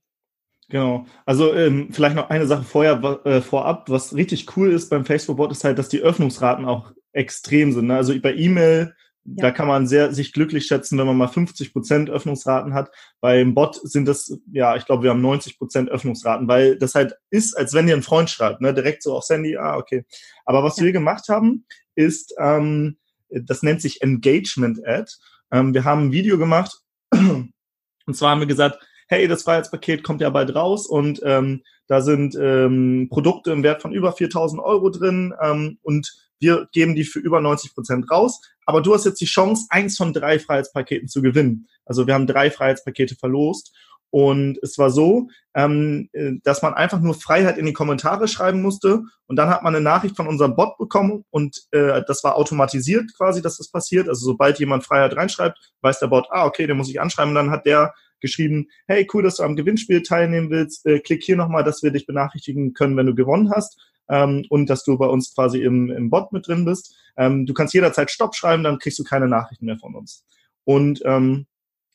Genau. 0.70 1.06
Also 1.26 1.54
ähm, 1.54 1.90
vielleicht 1.92 2.16
noch 2.16 2.30
eine 2.30 2.48
Sache 2.48 2.64
vorher, 2.64 3.22
äh, 3.26 3.42
vorab. 3.42 3.90
Was 3.90 4.16
richtig 4.16 4.58
cool 4.58 4.72
ist 4.72 4.90
beim 4.90 5.06
Facebook-Bot, 5.06 5.52
ist 5.52 5.64
halt, 5.64 5.78
dass 5.78 5.90
die 5.90 6.02
Öffnungsraten 6.02 6.66
auch 6.66 6.92
extrem 7.14 7.72
sind. 7.72 7.88
Ne? 7.88 7.96
Also 7.96 8.18
bei 8.20 8.34
E-Mail 8.34 8.94
ja. 9.36 9.42
Da 9.42 9.52
kann 9.52 9.68
man 9.68 9.88
sehr 9.88 10.14
sich 10.14 10.32
glücklich 10.32 10.68
schätzen, 10.68 10.98
wenn 10.98 11.06
man 11.06 11.18
mal 11.18 11.28
50 11.28 11.74
Prozent 11.74 12.10
Öffnungsraten 12.10 12.74
hat. 12.74 12.92
Beim 13.20 13.54
Bot 13.54 13.78
sind 13.84 14.08
das, 14.08 14.40
ja, 14.52 14.78
ich 14.78 14.86
glaube, 14.86 15.04
wir 15.04 15.10
haben 15.10 15.22
90 15.22 15.58
Prozent 15.58 15.90
Öffnungsraten, 15.90 16.48
weil 16.48 16.78
das 16.78 16.96
halt 16.96 17.16
ist, 17.30 17.58
als 17.58 17.74
wenn 17.74 17.88
dir 17.88 17.96
ein 17.96 18.04
Freund 18.04 18.30
schreibt, 18.30 18.62
ne? 18.62 18.74
direkt 18.74 19.04
so 19.04 19.14
aufs 19.18 19.30
Handy, 19.30 19.58
ah, 19.58 19.76
okay. 19.76 20.06
Aber 20.46 20.64
was 20.64 20.78
ja. 20.78 20.86
wir 20.86 20.94
gemacht 20.94 21.28
haben, 21.28 21.66
ist, 21.96 22.34
ähm, 22.40 22.98
das 23.30 23.64
nennt 23.64 23.82
sich 23.82 24.02
Engagement 24.02 24.80
Ad. 24.88 25.12
Ähm, 25.52 25.74
wir 25.74 25.84
haben 25.84 26.06
ein 26.06 26.12
Video 26.14 26.38
gemacht 26.38 26.78
und 27.12 28.14
zwar 28.14 28.32
haben 28.32 28.40
wir 28.40 28.48
gesagt, 28.48 28.80
hey, 29.10 29.28
das 29.28 29.44
Freiheitspaket 29.44 30.04
kommt 30.04 30.22
ja 30.22 30.30
bald 30.30 30.56
raus 30.56 30.88
und 30.88 31.22
ähm, 31.26 31.64
da 31.88 32.02
sind 32.02 32.38
ähm, 32.40 33.08
Produkte 33.10 33.52
im 33.52 33.64
Wert 33.64 33.82
von 33.82 33.92
über 33.92 34.14
4000 34.14 34.62
Euro 34.62 34.90
drin 34.90 35.34
ähm, 35.42 35.80
und 35.82 36.27
wir 36.40 36.68
geben 36.72 36.96
die 36.96 37.04
für 37.04 37.20
über 37.20 37.42
90 37.42 37.74
Prozent 37.74 38.10
raus, 38.12 38.42
aber 38.66 38.82
du 38.82 38.94
hast 38.94 39.06
jetzt 39.06 39.22
die 39.22 39.26
Chance, 39.26 39.68
eins 39.70 39.98
von 39.98 40.14
drei 40.14 40.40
Freiheitspaketen 40.40 41.08
zu 41.08 41.22
gewinnen. 41.22 41.68
Also 41.86 42.06
wir 42.06 42.14
haben 42.14 42.28
drei 42.28 42.52
Freiheitspakete 42.52 43.16
verlost 43.16 43.74
und 44.10 44.58
es 44.62 44.78
war 44.78 44.90
so, 44.90 45.28
ähm, 45.54 46.10
äh, 46.14 46.34
dass 46.44 46.62
man 46.62 46.74
einfach 46.74 47.00
nur 47.00 47.14
Freiheit 47.14 47.58
in 47.58 47.66
die 47.66 47.74
Kommentare 47.74 48.28
schreiben 48.28 48.62
musste 48.62 49.02
und 49.26 49.36
dann 49.36 49.50
hat 49.50 49.64
man 49.64 49.76
eine 49.76 49.84
Nachricht 49.84 50.16
von 50.16 50.28
unserem 50.28 50.56
Bot 50.56 50.78
bekommen 50.78 51.26
und 51.30 51.64
äh, 51.72 52.02
das 52.08 52.24
war 52.24 52.36
automatisiert 52.36 53.12
quasi, 53.18 53.42
dass 53.42 53.58
das 53.58 53.70
passiert. 53.70 54.08
Also 54.08 54.26
sobald 54.26 54.60
jemand 54.60 54.86
Freiheit 54.86 55.16
reinschreibt, 55.16 55.58
weiß 55.82 56.00
der 56.00 56.08
Bot, 56.08 56.28
ah, 56.30 56.46
okay, 56.46 56.68
den 56.68 56.78
muss 56.78 56.90
ich 56.90 57.02
anschreiben. 57.02 57.32
Und 57.32 57.36
dann 57.36 57.52
hat 57.52 57.66
der 57.66 57.94
geschrieben, 58.20 58.68
hey, 58.88 59.08
cool, 59.14 59.24
dass 59.24 59.36
du 59.36 59.44
am 59.44 59.56
Gewinnspiel 59.56 60.02
teilnehmen 60.02 60.50
willst. 60.50 60.86
Äh, 60.86 61.00
klick 61.00 61.24
hier 61.24 61.36
nochmal, 61.36 61.64
dass 61.64 61.84
wir 61.84 61.92
dich 61.92 62.06
benachrichtigen 62.06 62.74
können, 62.74 62.98
wenn 62.98 63.06
du 63.06 63.16
gewonnen 63.16 63.52
hast 63.52 63.80
ähm, 64.10 64.46
und 64.50 64.70
dass 64.70 64.84
du 64.84 64.98
bei 64.98 65.08
uns 65.08 65.34
quasi 65.36 65.62
im, 65.62 65.92
im 65.92 66.10
Bot 66.10 66.32
mit 66.32 66.48
drin 66.48 66.66
bist. 66.66 66.96
Ähm, 67.18 67.46
du 67.46 67.54
kannst 67.54 67.74
jederzeit 67.74 68.10
Stopp 68.12 68.36
schreiben, 68.36 68.64
dann 68.64 68.80
kriegst 68.80 69.00
du 69.00 69.04
keine 69.04 69.28
Nachrichten 69.28 69.66
mehr 69.66 69.78
von 69.78 69.96
uns. 69.96 70.26
Und 70.64 71.02
ähm, 71.06 71.46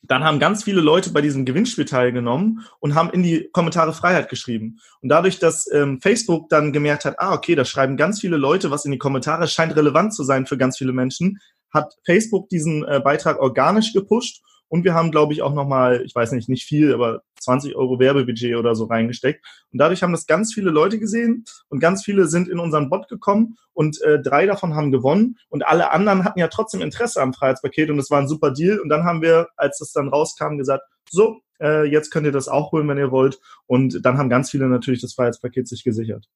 dann 0.03 0.23
haben 0.23 0.39
ganz 0.39 0.63
viele 0.63 0.81
Leute 0.81 1.11
bei 1.11 1.21
diesem 1.21 1.45
Gewinnspiel 1.45 1.85
teilgenommen 1.85 2.65
und 2.79 2.93
haben 2.93 3.09
in 3.11 3.23
die 3.23 3.49
Kommentare 3.51 3.93
Freiheit 3.93 4.29
geschrieben. 4.29 4.79
Und 5.01 5.09
dadurch, 5.09 5.39
dass 5.39 5.65
ähm, 5.71 6.01
Facebook 6.01 6.49
dann 6.49 6.73
gemerkt 6.73 7.05
hat, 7.05 7.19
ah, 7.19 7.33
okay, 7.33 7.55
da 7.55 7.63
schreiben 7.63 7.95
ganz 7.95 8.19
viele 8.19 8.37
Leute 8.37 8.69
was 8.69 8.85
in 8.85 8.91
die 8.91 8.97
Kommentare, 8.97 9.47
scheint 9.47 9.75
relevant 9.75 10.13
zu 10.13 10.23
sein 10.23 10.45
für 10.45 10.57
ganz 10.57 10.77
viele 10.77 10.91
Menschen, 10.91 11.39
hat 11.73 11.93
Facebook 12.05 12.49
diesen 12.49 12.83
äh, 12.85 12.99
Beitrag 13.03 13.39
organisch 13.39 13.93
gepusht 13.93 14.41
und 14.67 14.83
wir 14.83 14.93
haben, 14.93 15.11
glaube 15.11 15.33
ich, 15.33 15.41
auch 15.41 15.53
nochmal, 15.53 16.03
ich 16.03 16.15
weiß 16.15 16.31
nicht, 16.31 16.49
nicht 16.49 16.65
viel, 16.65 16.93
aber 16.93 17.21
20 17.39 17.75
Euro 17.75 17.99
Werbebudget 17.99 18.55
oder 18.55 18.75
so 18.75 18.85
reingesteckt. 18.85 19.45
Und 19.71 19.79
dadurch 19.79 20.01
haben 20.01 20.13
das 20.13 20.25
ganz 20.25 20.53
viele 20.53 20.71
Leute 20.71 20.99
gesehen 20.99 21.45
und 21.69 21.79
ganz 21.79 22.03
viele 22.03 22.27
sind 22.27 22.47
in 22.47 22.59
unseren 22.59 22.89
Bot 22.89 23.07
gekommen 23.07 23.57
und 23.73 24.01
äh, 24.01 24.21
drei 24.21 24.45
davon 24.45 24.75
haben 24.75 24.91
gewonnen 24.91 25.37
und 25.49 25.65
alle 25.67 25.91
anderen 25.91 26.23
hatten 26.23 26.39
ja 26.39 26.47
trotzdem 26.47 26.81
Interesse 26.81 27.21
am 27.21 27.33
Freiheitspaket 27.33 27.89
und 27.89 27.99
es 27.99 28.09
war 28.09 28.19
ein 28.19 28.27
super 28.27 28.51
Deal. 28.51 28.79
Und 28.79 28.89
dann 28.89 29.03
haben 29.03 29.21
wir, 29.21 29.49
als 29.57 29.79
das 29.79 29.91
dann 29.91 30.09
rauskam, 30.09 30.57
gesagt, 30.57 30.83
so, 31.09 31.41
äh, 31.61 31.85
jetzt 31.85 32.11
könnt 32.11 32.25
ihr 32.25 32.31
das 32.31 32.47
auch 32.47 32.71
holen, 32.71 32.87
wenn 32.87 32.97
ihr 32.97 33.11
wollt. 33.11 33.39
Und 33.67 34.05
dann 34.05 34.17
haben 34.17 34.29
ganz 34.29 34.49
viele 34.49 34.67
natürlich 34.67 35.01
das 35.01 35.13
Freiheitspaket 35.13 35.67
sich 35.67 35.83
gesichert. 35.83 36.27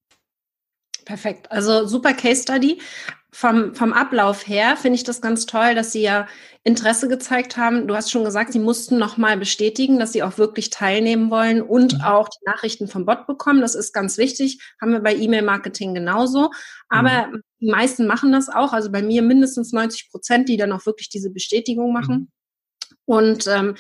Perfekt. 1.08 1.50
Also 1.50 1.88
super 1.88 2.14
Case 2.14 2.42
Study. 2.42 2.82
Vom, 3.32 3.74
vom 3.76 3.94
Ablauf 3.94 4.46
her 4.46 4.76
finde 4.76 4.96
ich 4.96 5.06
das 5.06 5.22
ganz 5.22 5.46
toll, 5.46 5.74
dass 5.74 5.94
Sie 5.94 6.02
ja 6.02 6.28
Interesse 6.64 7.08
gezeigt 7.08 7.56
haben. 7.56 7.88
Du 7.88 7.96
hast 7.96 8.12
schon 8.12 8.26
gesagt, 8.26 8.52
Sie 8.52 8.60
mussten 8.60 8.98
nochmal 8.98 9.38
bestätigen, 9.38 10.00
dass 10.00 10.12
Sie 10.12 10.22
auch 10.22 10.38
wirklich 10.38 10.70
teilnehmen 10.70 11.30
wollen 11.30 11.62
und 11.62 11.94
mhm. 11.94 12.02
auch 12.02 12.28
die 12.28 12.44
Nachrichten 12.46 12.90
vom 12.90 13.06
Bot 13.06 13.26
bekommen. 13.26 13.62
Das 13.62 13.74
ist 13.74 13.94
ganz 13.94 14.18
wichtig. 14.18 14.62
Haben 14.82 14.92
wir 14.92 15.00
bei 15.00 15.16
E-Mail-Marketing 15.16 15.94
genauso. 15.94 16.52
Aber 16.90 17.28
mhm. 17.28 17.42
die 17.62 17.72
meisten 17.72 18.06
machen 18.06 18.34
das 18.34 18.50
auch. 18.50 18.74
Also 18.74 18.92
bei 18.92 19.02
mir 19.02 19.22
mindestens 19.22 19.72
90 19.72 20.10
Prozent, 20.12 20.50
die 20.50 20.58
dann 20.58 20.74
auch 20.74 20.86
wirklich 20.86 21.08
diese 21.08 21.30
Bestätigung 21.30 21.94
machen. 21.94 22.16
Mhm. 22.16 22.32
Und 23.06 23.48
ähm, 23.48 23.76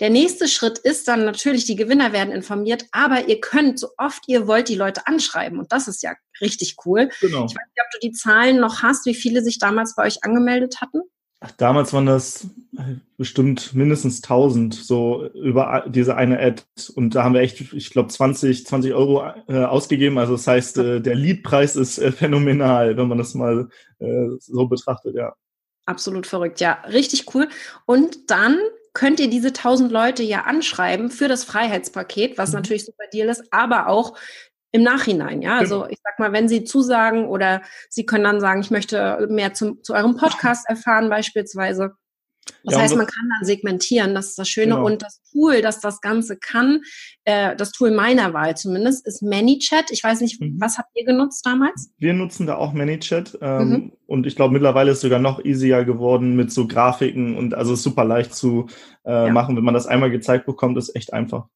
der 0.00 0.10
nächste 0.10 0.48
Schritt 0.48 0.78
ist 0.78 1.06
dann 1.08 1.24
natürlich, 1.24 1.64
die 1.64 1.76
Gewinner 1.76 2.12
werden 2.12 2.32
informiert, 2.32 2.86
aber 2.90 3.28
ihr 3.28 3.40
könnt 3.40 3.78
so 3.78 3.88
oft 3.96 4.24
ihr 4.26 4.46
wollt 4.46 4.68
die 4.68 4.74
Leute 4.74 5.06
anschreiben. 5.06 5.58
Und 5.58 5.72
das 5.72 5.88
ist 5.88 6.02
ja 6.02 6.14
richtig 6.40 6.76
cool. 6.84 7.08
Genau. 7.20 7.46
Ich 7.46 7.54
weiß 7.54 7.66
nicht, 7.66 7.80
ob 7.80 7.90
du 7.92 7.98
die 8.02 8.12
Zahlen 8.12 8.58
noch 8.60 8.82
hast, 8.82 9.06
wie 9.06 9.14
viele 9.14 9.42
sich 9.42 9.58
damals 9.58 9.94
bei 9.94 10.04
euch 10.04 10.24
angemeldet 10.24 10.80
hatten. 10.80 11.02
Ach, 11.44 11.50
damals 11.56 11.92
waren 11.92 12.06
das 12.06 12.46
äh, 12.78 12.94
bestimmt 13.16 13.74
mindestens 13.74 14.22
1000, 14.22 14.74
so 14.74 15.28
über 15.34 15.84
diese 15.88 16.14
eine 16.14 16.38
Ad. 16.38 16.62
Und 16.94 17.16
da 17.16 17.24
haben 17.24 17.34
wir 17.34 17.40
echt, 17.40 17.72
ich 17.72 17.90
glaube, 17.90 18.10
20, 18.10 18.64
20 18.64 18.94
Euro 18.94 19.24
äh, 19.48 19.64
ausgegeben. 19.64 20.18
Also 20.18 20.34
das 20.34 20.46
heißt, 20.46 20.78
äh, 20.78 21.00
der 21.00 21.16
Leadpreis 21.16 21.74
ist 21.74 21.98
äh, 21.98 22.12
phänomenal, 22.12 22.96
wenn 22.96 23.08
man 23.08 23.18
das 23.18 23.34
mal 23.34 23.68
äh, 23.98 24.28
so 24.38 24.68
betrachtet, 24.68 25.16
ja. 25.16 25.34
Absolut 25.86 26.26
verrückt, 26.26 26.60
ja. 26.60 26.82
Richtig 26.86 27.34
cool. 27.34 27.48
Und 27.86 28.30
dann 28.30 28.58
könnt 28.94 29.20
ihr 29.20 29.30
diese 29.30 29.48
1000 29.48 29.90
Leute 29.90 30.22
ja 30.22 30.42
anschreiben 30.42 31.10
für 31.10 31.28
das 31.28 31.44
Freiheitspaket, 31.44 32.38
was 32.38 32.50
mhm. 32.50 32.56
natürlich 32.56 32.84
super 32.84 33.04
Deal 33.12 33.28
ist, 33.28 33.44
aber 33.52 33.88
auch 33.88 34.16
im 34.70 34.82
Nachhinein, 34.82 35.42
ja. 35.42 35.58
Also 35.58 35.86
ich 35.88 35.98
sag 36.02 36.18
mal, 36.18 36.32
wenn 36.32 36.48
Sie 36.48 36.64
zusagen 36.64 37.26
oder 37.26 37.62
Sie 37.90 38.06
können 38.06 38.24
dann 38.24 38.40
sagen, 38.40 38.60
ich 38.62 38.70
möchte 38.70 39.26
mehr 39.28 39.52
zum, 39.52 39.82
zu 39.82 39.92
eurem 39.92 40.16
Podcast 40.16 40.66
erfahren 40.68 41.10
beispielsweise, 41.10 41.94
das 42.64 42.74
ja, 42.74 42.80
heißt, 42.80 42.96
man 42.96 43.06
kann 43.06 43.28
dann 43.28 43.44
segmentieren, 43.44 44.14
das 44.14 44.30
ist 44.30 44.38
das 44.38 44.48
Schöne. 44.48 44.74
Genau. 44.74 44.86
Und 44.86 45.02
das 45.02 45.20
Tool, 45.30 45.62
das 45.62 45.80
das 45.80 46.00
Ganze 46.00 46.36
kann, 46.36 46.82
äh, 47.24 47.56
das 47.56 47.72
Tool 47.72 47.90
meiner 47.90 48.34
Wahl 48.34 48.56
zumindest, 48.56 49.06
ist 49.06 49.22
ManyChat. 49.22 49.90
Ich 49.90 50.02
weiß 50.02 50.20
nicht, 50.20 50.40
mhm. 50.40 50.56
was 50.60 50.78
habt 50.78 50.90
ihr 50.94 51.04
genutzt 51.04 51.44
damals? 51.46 51.92
Wir 51.98 52.14
nutzen 52.14 52.46
da 52.46 52.56
auch 52.56 52.72
ManyChat. 52.72 53.38
Ähm, 53.40 53.68
mhm. 53.68 53.92
Und 54.06 54.26
ich 54.26 54.36
glaube, 54.36 54.52
mittlerweile 54.52 54.90
ist 54.90 54.98
es 54.98 55.02
sogar 55.02 55.18
noch 55.18 55.44
easier 55.44 55.84
geworden 55.84 56.36
mit 56.36 56.52
so 56.52 56.66
Grafiken 56.66 57.36
und 57.36 57.54
also 57.54 57.74
super 57.74 58.04
leicht 58.04 58.34
zu 58.34 58.66
äh, 59.04 59.26
ja. 59.26 59.32
machen. 59.32 59.56
Wenn 59.56 59.64
man 59.64 59.74
das 59.74 59.86
einmal 59.86 60.10
gezeigt 60.10 60.46
bekommt, 60.46 60.76
ist 60.78 60.94
echt 60.94 61.12
einfach. 61.12 61.46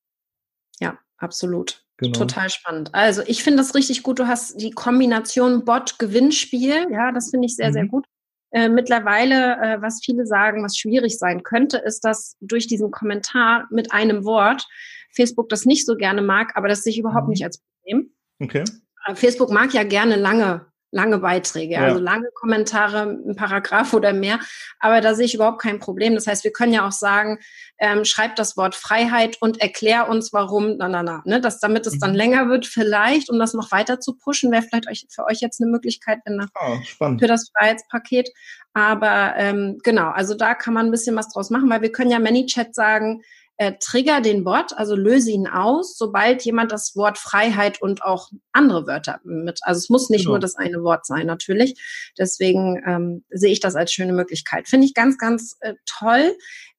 Ja, 0.81 0.99
absolut. 1.19 1.85
Genau. 1.99 2.19
Total 2.19 2.51
spannend. 2.51 2.95
Also 2.95 3.23
ich 3.27 3.43
finde 3.43 3.59
das 3.59 3.75
richtig 3.75 4.03
gut. 4.03 4.19
Du 4.19 4.27
hast 4.27 4.61
die 4.61 4.71
Kombination 4.71 5.65
Bot-Gewinnspiel. 5.65 6.89
Ja, 6.91 7.11
das 7.11 7.31
finde 7.31 7.47
ich 7.47 7.57
sehr, 7.57 7.69
mhm. 7.69 7.73
sehr 7.73 7.87
gut. 7.87 8.07
Äh, 8.53 8.69
mittlerweile, 8.69 9.57
äh, 9.57 9.83
was 9.83 10.01
viele 10.05 10.27
sagen, 10.27 10.63
was 10.63 10.77
schwierig 10.77 11.19
sein 11.19 11.43
könnte, 11.43 11.79
ist, 11.79 12.05
dass 12.05 12.37
durch 12.41 12.67
diesen 12.67 12.91
Kommentar 12.91 13.67
mit 13.71 13.93
einem 13.93 14.25
Wort 14.25 14.67
Facebook 15.15 15.49
das 15.49 15.65
nicht 15.65 15.87
so 15.87 15.97
gerne 15.97 16.23
mag, 16.23 16.53
aber 16.55 16.69
das 16.69 16.83
sehe 16.83 16.93
ich 16.93 16.99
überhaupt 16.99 17.27
mhm. 17.27 17.31
nicht 17.31 17.45
als 17.45 17.61
Problem. 17.61 18.11
Okay. 18.41 18.65
Äh, 19.07 19.15
Facebook 19.15 19.51
mag 19.51 19.75
ja 19.75 19.83
gerne 19.83 20.17
lange 20.17 20.67
lange 20.97 21.19
Beiträge, 21.19 21.75
ja. 21.75 21.85
also 21.85 22.01
lange 22.01 22.29
Kommentare, 22.35 23.03
ein 23.03 23.37
Paragraph 23.37 23.93
oder 23.93 24.13
mehr. 24.13 24.41
Aber 24.81 25.01
da 25.01 25.15
sehe 25.15 25.27
ich 25.27 25.35
überhaupt 25.35 25.61
kein 25.61 25.79
Problem. 25.79 26.15
Das 26.15 26.27
heißt, 26.27 26.43
wir 26.43 26.53
können 26.53 26.73
ja 26.73 26.87
auch 26.87 26.93
sagen, 26.93 27.39
ähm, 27.79 28.05
schreibt 28.05 28.39
das 28.39 28.57
Wort 28.57 28.75
Freiheit 28.75 29.37
und 29.41 29.61
erklär 29.61 30.09
uns, 30.09 30.33
warum, 30.33 30.79
na, 30.79 30.89
na, 30.89 31.03
na, 31.03 31.23
ne? 31.27 31.41
dass, 31.41 31.61
damit 31.61 31.87
es 31.87 31.99
dann 31.99 32.13
mhm. 32.13 32.17
länger 32.17 32.49
wird, 32.49 32.67
vielleicht, 32.67 33.31
um 33.31 33.39
das 33.39 33.53
noch 33.53 33.71
weiter 33.71 34.01
zu 34.01 34.17
pushen, 34.17 34.51
wäre 34.51 34.63
vielleicht 34.63 34.89
euch, 34.89 35.07
für 35.11 35.27
euch 35.27 35.41
jetzt 35.41 35.61
eine 35.61 35.71
Möglichkeit 35.71 36.21
wenn, 36.25 36.47
oh, 36.59 37.17
für 37.19 37.27
das 37.27 37.51
Freiheitspaket. 37.57 38.31
Aber 38.73 39.35
ähm, 39.37 39.79
genau, 39.85 40.09
also 40.11 40.35
da 40.35 40.55
kann 40.55 40.75
man 40.75 40.87
ein 40.87 40.91
bisschen 40.91 41.17
was 41.17 41.29
draus 41.29 41.51
machen, 41.51 41.69
weil 41.71 41.83
wir 41.83 41.93
können 41.93 42.11
ja 42.11 42.19
ManyChat 42.19 42.75
sagen, 42.75 43.23
äh, 43.59 43.73
trigger 43.81 44.21
den 44.21 44.45
Bot, 44.45 44.73
also 44.77 44.95
löse 44.95 45.31
ihn 45.31 45.47
aus, 45.47 45.97
sobald 45.97 46.43
jemand 46.45 46.73
das 46.73 46.95
Wort 46.95 47.19
Freiheit 47.19 47.81
und 47.81 48.03
auch 48.03 48.31
andere 48.53 48.87
Wörter 48.87 49.21
mit, 49.25 49.61
also 49.63 49.79
es 49.79 49.89
muss 49.89 50.11
nicht 50.11 50.23
genau. 50.23 50.33
nur 50.33 50.41
das 50.41 50.57
eine 50.57 50.83
Wort 50.83 51.07
sein, 51.07 51.27
natürlich. 51.27 51.81
Deswegen 52.19 52.83
ähm, 52.87 53.25
sehe 53.31 53.53
ich 53.53 53.61
das 53.61 53.75
als 53.75 53.93
schöne 53.93 54.13
Möglichkeit. 54.13 54.69
Finde 54.69 54.87
ich 54.87 54.95
ganz, 54.95 55.19
ganz 55.19 55.57
äh, 55.61 55.75
toll. 55.87 56.37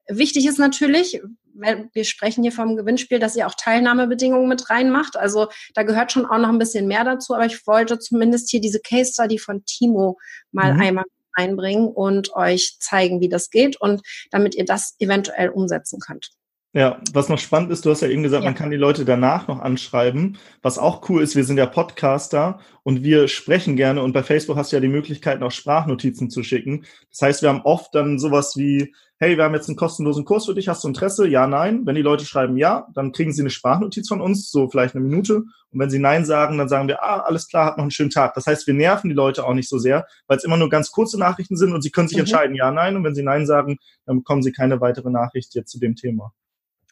Wichtig 0.07 0.46
ist 0.46 0.60
natürlich, 0.60 1.22
weil 1.53 1.89
wir 1.93 2.05
sprechen 2.05 2.43
hier 2.43 2.51
vom 2.51 2.75
Gewinnspiel, 2.75 3.19
dass 3.19 3.36
ihr 3.36 3.48
auch 3.48 3.55
Teilnahmebedingungen 3.55 4.48
mit 4.48 4.69
reinmacht. 4.69 5.17
Also 5.17 5.48
da 5.74 5.84
gehört 5.84 6.12
schon 6.12 6.25
auch 6.25 6.38
noch 6.38 6.50
ein 6.50 6.60
bisschen 6.60 6.88
mehr 6.88 7.03
dazu, 7.03 7.34
aber 7.34 7.46
ich 7.46 7.65
wollte 7.65 8.00
zumindest 8.00 8.50
hier 8.50 8.62
diese 8.62 8.79
Case 8.79 9.12
Study 9.13 9.39
von 9.39 9.65
Timo 9.65 10.19
mal 10.51 10.75
mhm. 10.75 10.81
einmal 10.81 11.05
einbringen 11.34 11.88
und 11.88 12.34
euch 12.34 12.77
zeigen, 12.79 13.22
wie 13.22 13.29
das 13.29 13.50
geht 13.50 13.79
und 13.79 14.01
damit 14.31 14.55
ihr 14.55 14.65
das 14.65 14.96
eventuell 15.00 15.50
umsetzen 15.50 16.00
könnt. 16.00 16.31
Ja, 16.74 17.01
was 17.13 17.29
noch 17.29 17.39
spannend 17.39 17.71
ist, 17.71 17.86
du 17.86 17.89
hast 17.89 18.01
ja 18.01 18.09
eben 18.09 18.24
gesagt, 18.24 18.43
ja. 18.43 18.50
man 18.50 18.55
kann 18.55 18.69
die 18.69 18.77
Leute 18.77 19.05
danach 19.05 19.47
noch 19.47 19.62
anschreiben. 19.62 20.38
Was 20.62 20.77
auch 20.77 21.09
cool 21.09 21.24
ist, 21.24 21.36
wir 21.36 21.45
sind 21.45 21.57
ja 21.57 21.65
Podcaster 21.65 22.59
und 22.83 23.03
wir 23.03 23.29
sprechen 23.29 23.77
gerne 23.77 24.03
und 24.03 24.12
bei 24.12 24.21
Facebook 24.21 24.57
hast 24.57 24.71
du 24.71 24.75
ja 24.75 24.81
die 24.81 24.89
Möglichkeit, 24.89 25.41
auch 25.41 25.50
Sprachnotizen 25.50 26.29
zu 26.29 26.43
schicken. 26.43 26.86
Das 27.09 27.21
heißt, 27.21 27.41
wir 27.41 27.50
haben 27.50 27.62
oft 27.63 27.95
dann 27.95 28.19
sowas 28.19 28.57
wie, 28.57 28.93
hey, 29.17 29.38
wir 29.38 29.45
haben 29.45 29.55
jetzt 29.55 29.69
einen 29.69 29.77
kostenlosen 29.77 30.25
Kurs 30.25 30.45
für 30.45 30.53
dich, 30.53 30.67
hast 30.67 30.83
du 30.83 30.89
Interesse? 30.89 31.27
Ja, 31.27 31.47
nein. 31.47 31.86
Wenn 31.86 31.95
die 31.95 32.01
Leute 32.01 32.25
schreiben 32.25 32.57
ja, 32.57 32.88
dann 32.93 33.13
kriegen 33.13 33.31
sie 33.31 33.41
eine 33.41 33.50
Sprachnotiz 33.50 34.07
von 34.07 34.21
uns, 34.21 34.51
so 34.51 34.69
vielleicht 34.69 34.93
eine 34.93 35.03
Minute. 35.03 35.38
Und 35.71 35.79
wenn 35.79 35.89
sie 35.89 36.00
nein 36.00 36.25
sagen, 36.25 36.57
dann 36.57 36.69
sagen 36.69 36.88
wir, 36.88 37.01
ah, 37.01 37.21
alles 37.21 37.47
klar, 37.47 37.65
hat 37.65 37.77
noch 37.77 37.83
einen 37.83 37.91
schönen 37.91 38.12
Tag. 38.12 38.36
Das 38.36 38.45
heißt, 38.45 38.67
wir 38.67 38.74
nerven 38.74 39.09
die 39.09 39.15
Leute 39.15 39.45
auch 39.45 39.53
nicht 39.53 39.69
so 39.69 39.79
sehr, 39.79 40.05
weil 40.27 40.38
es 40.38 40.43
immer 40.43 40.57
nur 40.57 40.69
ganz 40.69 40.91
kurze 40.91 41.17
Nachrichten 41.17 41.57
sind 41.57 41.74
und 41.74 41.81
sie 41.81 41.91
können 41.91 42.07
sich 42.07 42.17
mhm. 42.17 42.21
entscheiden, 42.21 42.55
ja, 42.55 42.71
nein. 42.71 42.95
Und 42.95 43.03
wenn 43.03 43.15
sie 43.15 43.24
nein 43.24 43.47
sagen, 43.47 43.77
dann 44.05 44.17
bekommen 44.17 44.43
sie 44.43 44.51
keine 44.51 44.79
weitere 44.79 45.09
Nachricht 45.09 45.55
jetzt 45.55 45.71
zu 45.71 45.79
dem 45.79 45.95
Thema. 45.95 46.33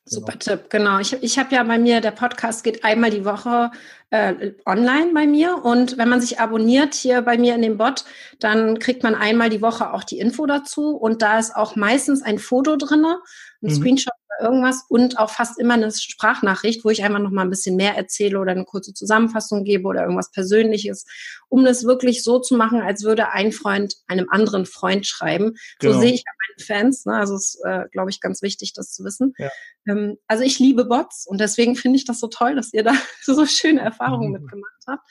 Super 0.07 0.33
genau. 0.33 0.39
Tipp, 0.39 0.69
genau. 0.69 0.99
Ich, 0.99 1.13
ich 1.23 1.39
habe 1.39 1.55
ja 1.55 1.63
bei 1.63 1.79
mir, 1.79 1.99
der 1.99 2.11
Podcast 2.11 2.63
geht 2.63 2.83
einmal 2.83 3.09
die 3.09 3.25
Woche 3.25 3.71
äh, 4.11 4.51
online 4.65 5.11
bei 5.13 5.25
mir 5.25 5.65
und 5.65 5.97
wenn 5.97 6.09
man 6.09 6.21
sich 6.21 6.39
abonniert 6.39 6.93
hier 6.93 7.23
bei 7.23 7.39
mir 7.39 7.55
in 7.55 7.63
dem 7.63 7.77
Bot, 7.77 8.05
dann 8.39 8.77
kriegt 8.77 9.01
man 9.01 9.15
einmal 9.15 9.49
die 9.49 9.63
Woche 9.63 9.93
auch 9.93 10.03
die 10.03 10.19
Info 10.19 10.45
dazu 10.45 10.95
und 10.95 11.23
da 11.23 11.39
ist 11.39 11.55
auch 11.55 11.75
meistens 11.75 12.21
ein 12.21 12.37
Foto 12.37 12.75
drinne, 12.75 13.17
ein 13.63 13.69
mhm. 13.69 13.75
Screenshot 13.75 14.13
oder 14.37 14.47
irgendwas 14.47 14.85
und 14.89 15.17
auch 15.17 15.31
fast 15.31 15.59
immer 15.59 15.73
eine 15.73 15.91
Sprachnachricht, 15.91 16.85
wo 16.85 16.89
ich 16.89 17.03
einfach 17.03 17.19
noch 17.19 17.31
mal 17.31 17.41
ein 17.41 17.49
bisschen 17.49 17.75
mehr 17.75 17.95
erzähle 17.95 18.39
oder 18.39 18.51
eine 18.51 18.65
kurze 18.65 18.93
Zusammenfassung 18.93 19.63
gebe 19.63 19.87
oder 19.87 20.01
irgendwas 20.01 20.31
Persönliches, 20.31 21.05
um 21.49 21.65
das 21.65 21.83
wirklich 21.83 22.23
so 22.23 22.39
zu 22.39 22.55
machen, 22.55 22.81
als 22.81 23.03
würde 23.03 23.29
ein 23.29 23.51
Freund 23.51 23.95
einem 24.07 24.27
anderen 24.29 24.67
Freund 24.67 25.07
schreiben. 25.07 25.55
Genau. 25.79 25.93
So 25.93 25.99
sehe 26.01 26.13
ich 26.13 26.23
Fans. 26.59 27.05
Ne? 27.05 27.15
Also 27.15 27.35
ist, 27.35 27.59
äh, 27.65 27.85
glaube 27.91 28.09
ich, 28.09 28.19
ganz 28.19 28.41
wichtig, 28.41 28.73
das 28.73 28.93
zu 28.93 29.03
wissen. 29.03 29.33
Ja. 29.37 29.49
Ähm, 29.87 30.17
also 30.27 30.43
ich 30.43 30.59
liebe 30.59 30.85
Bots 30.85 31.25
und 31.27 31.39
deswegen 31.39 31.75
finde 31.75 31.97
ich 31.97 32.05
das 32.05 32.19
so 32.19 32.27
toll, 32.27 32.55
dass 32.55 32.73
ihr 32.73 32.83
da 32.83 32.93
so 33.23 33.45
schöne 33.45 33.81
Erfahrungen 33.81 34.31
mhm. 34.31 34.39
mitgemacht 34.39 34.83
habt. 34.87 35.09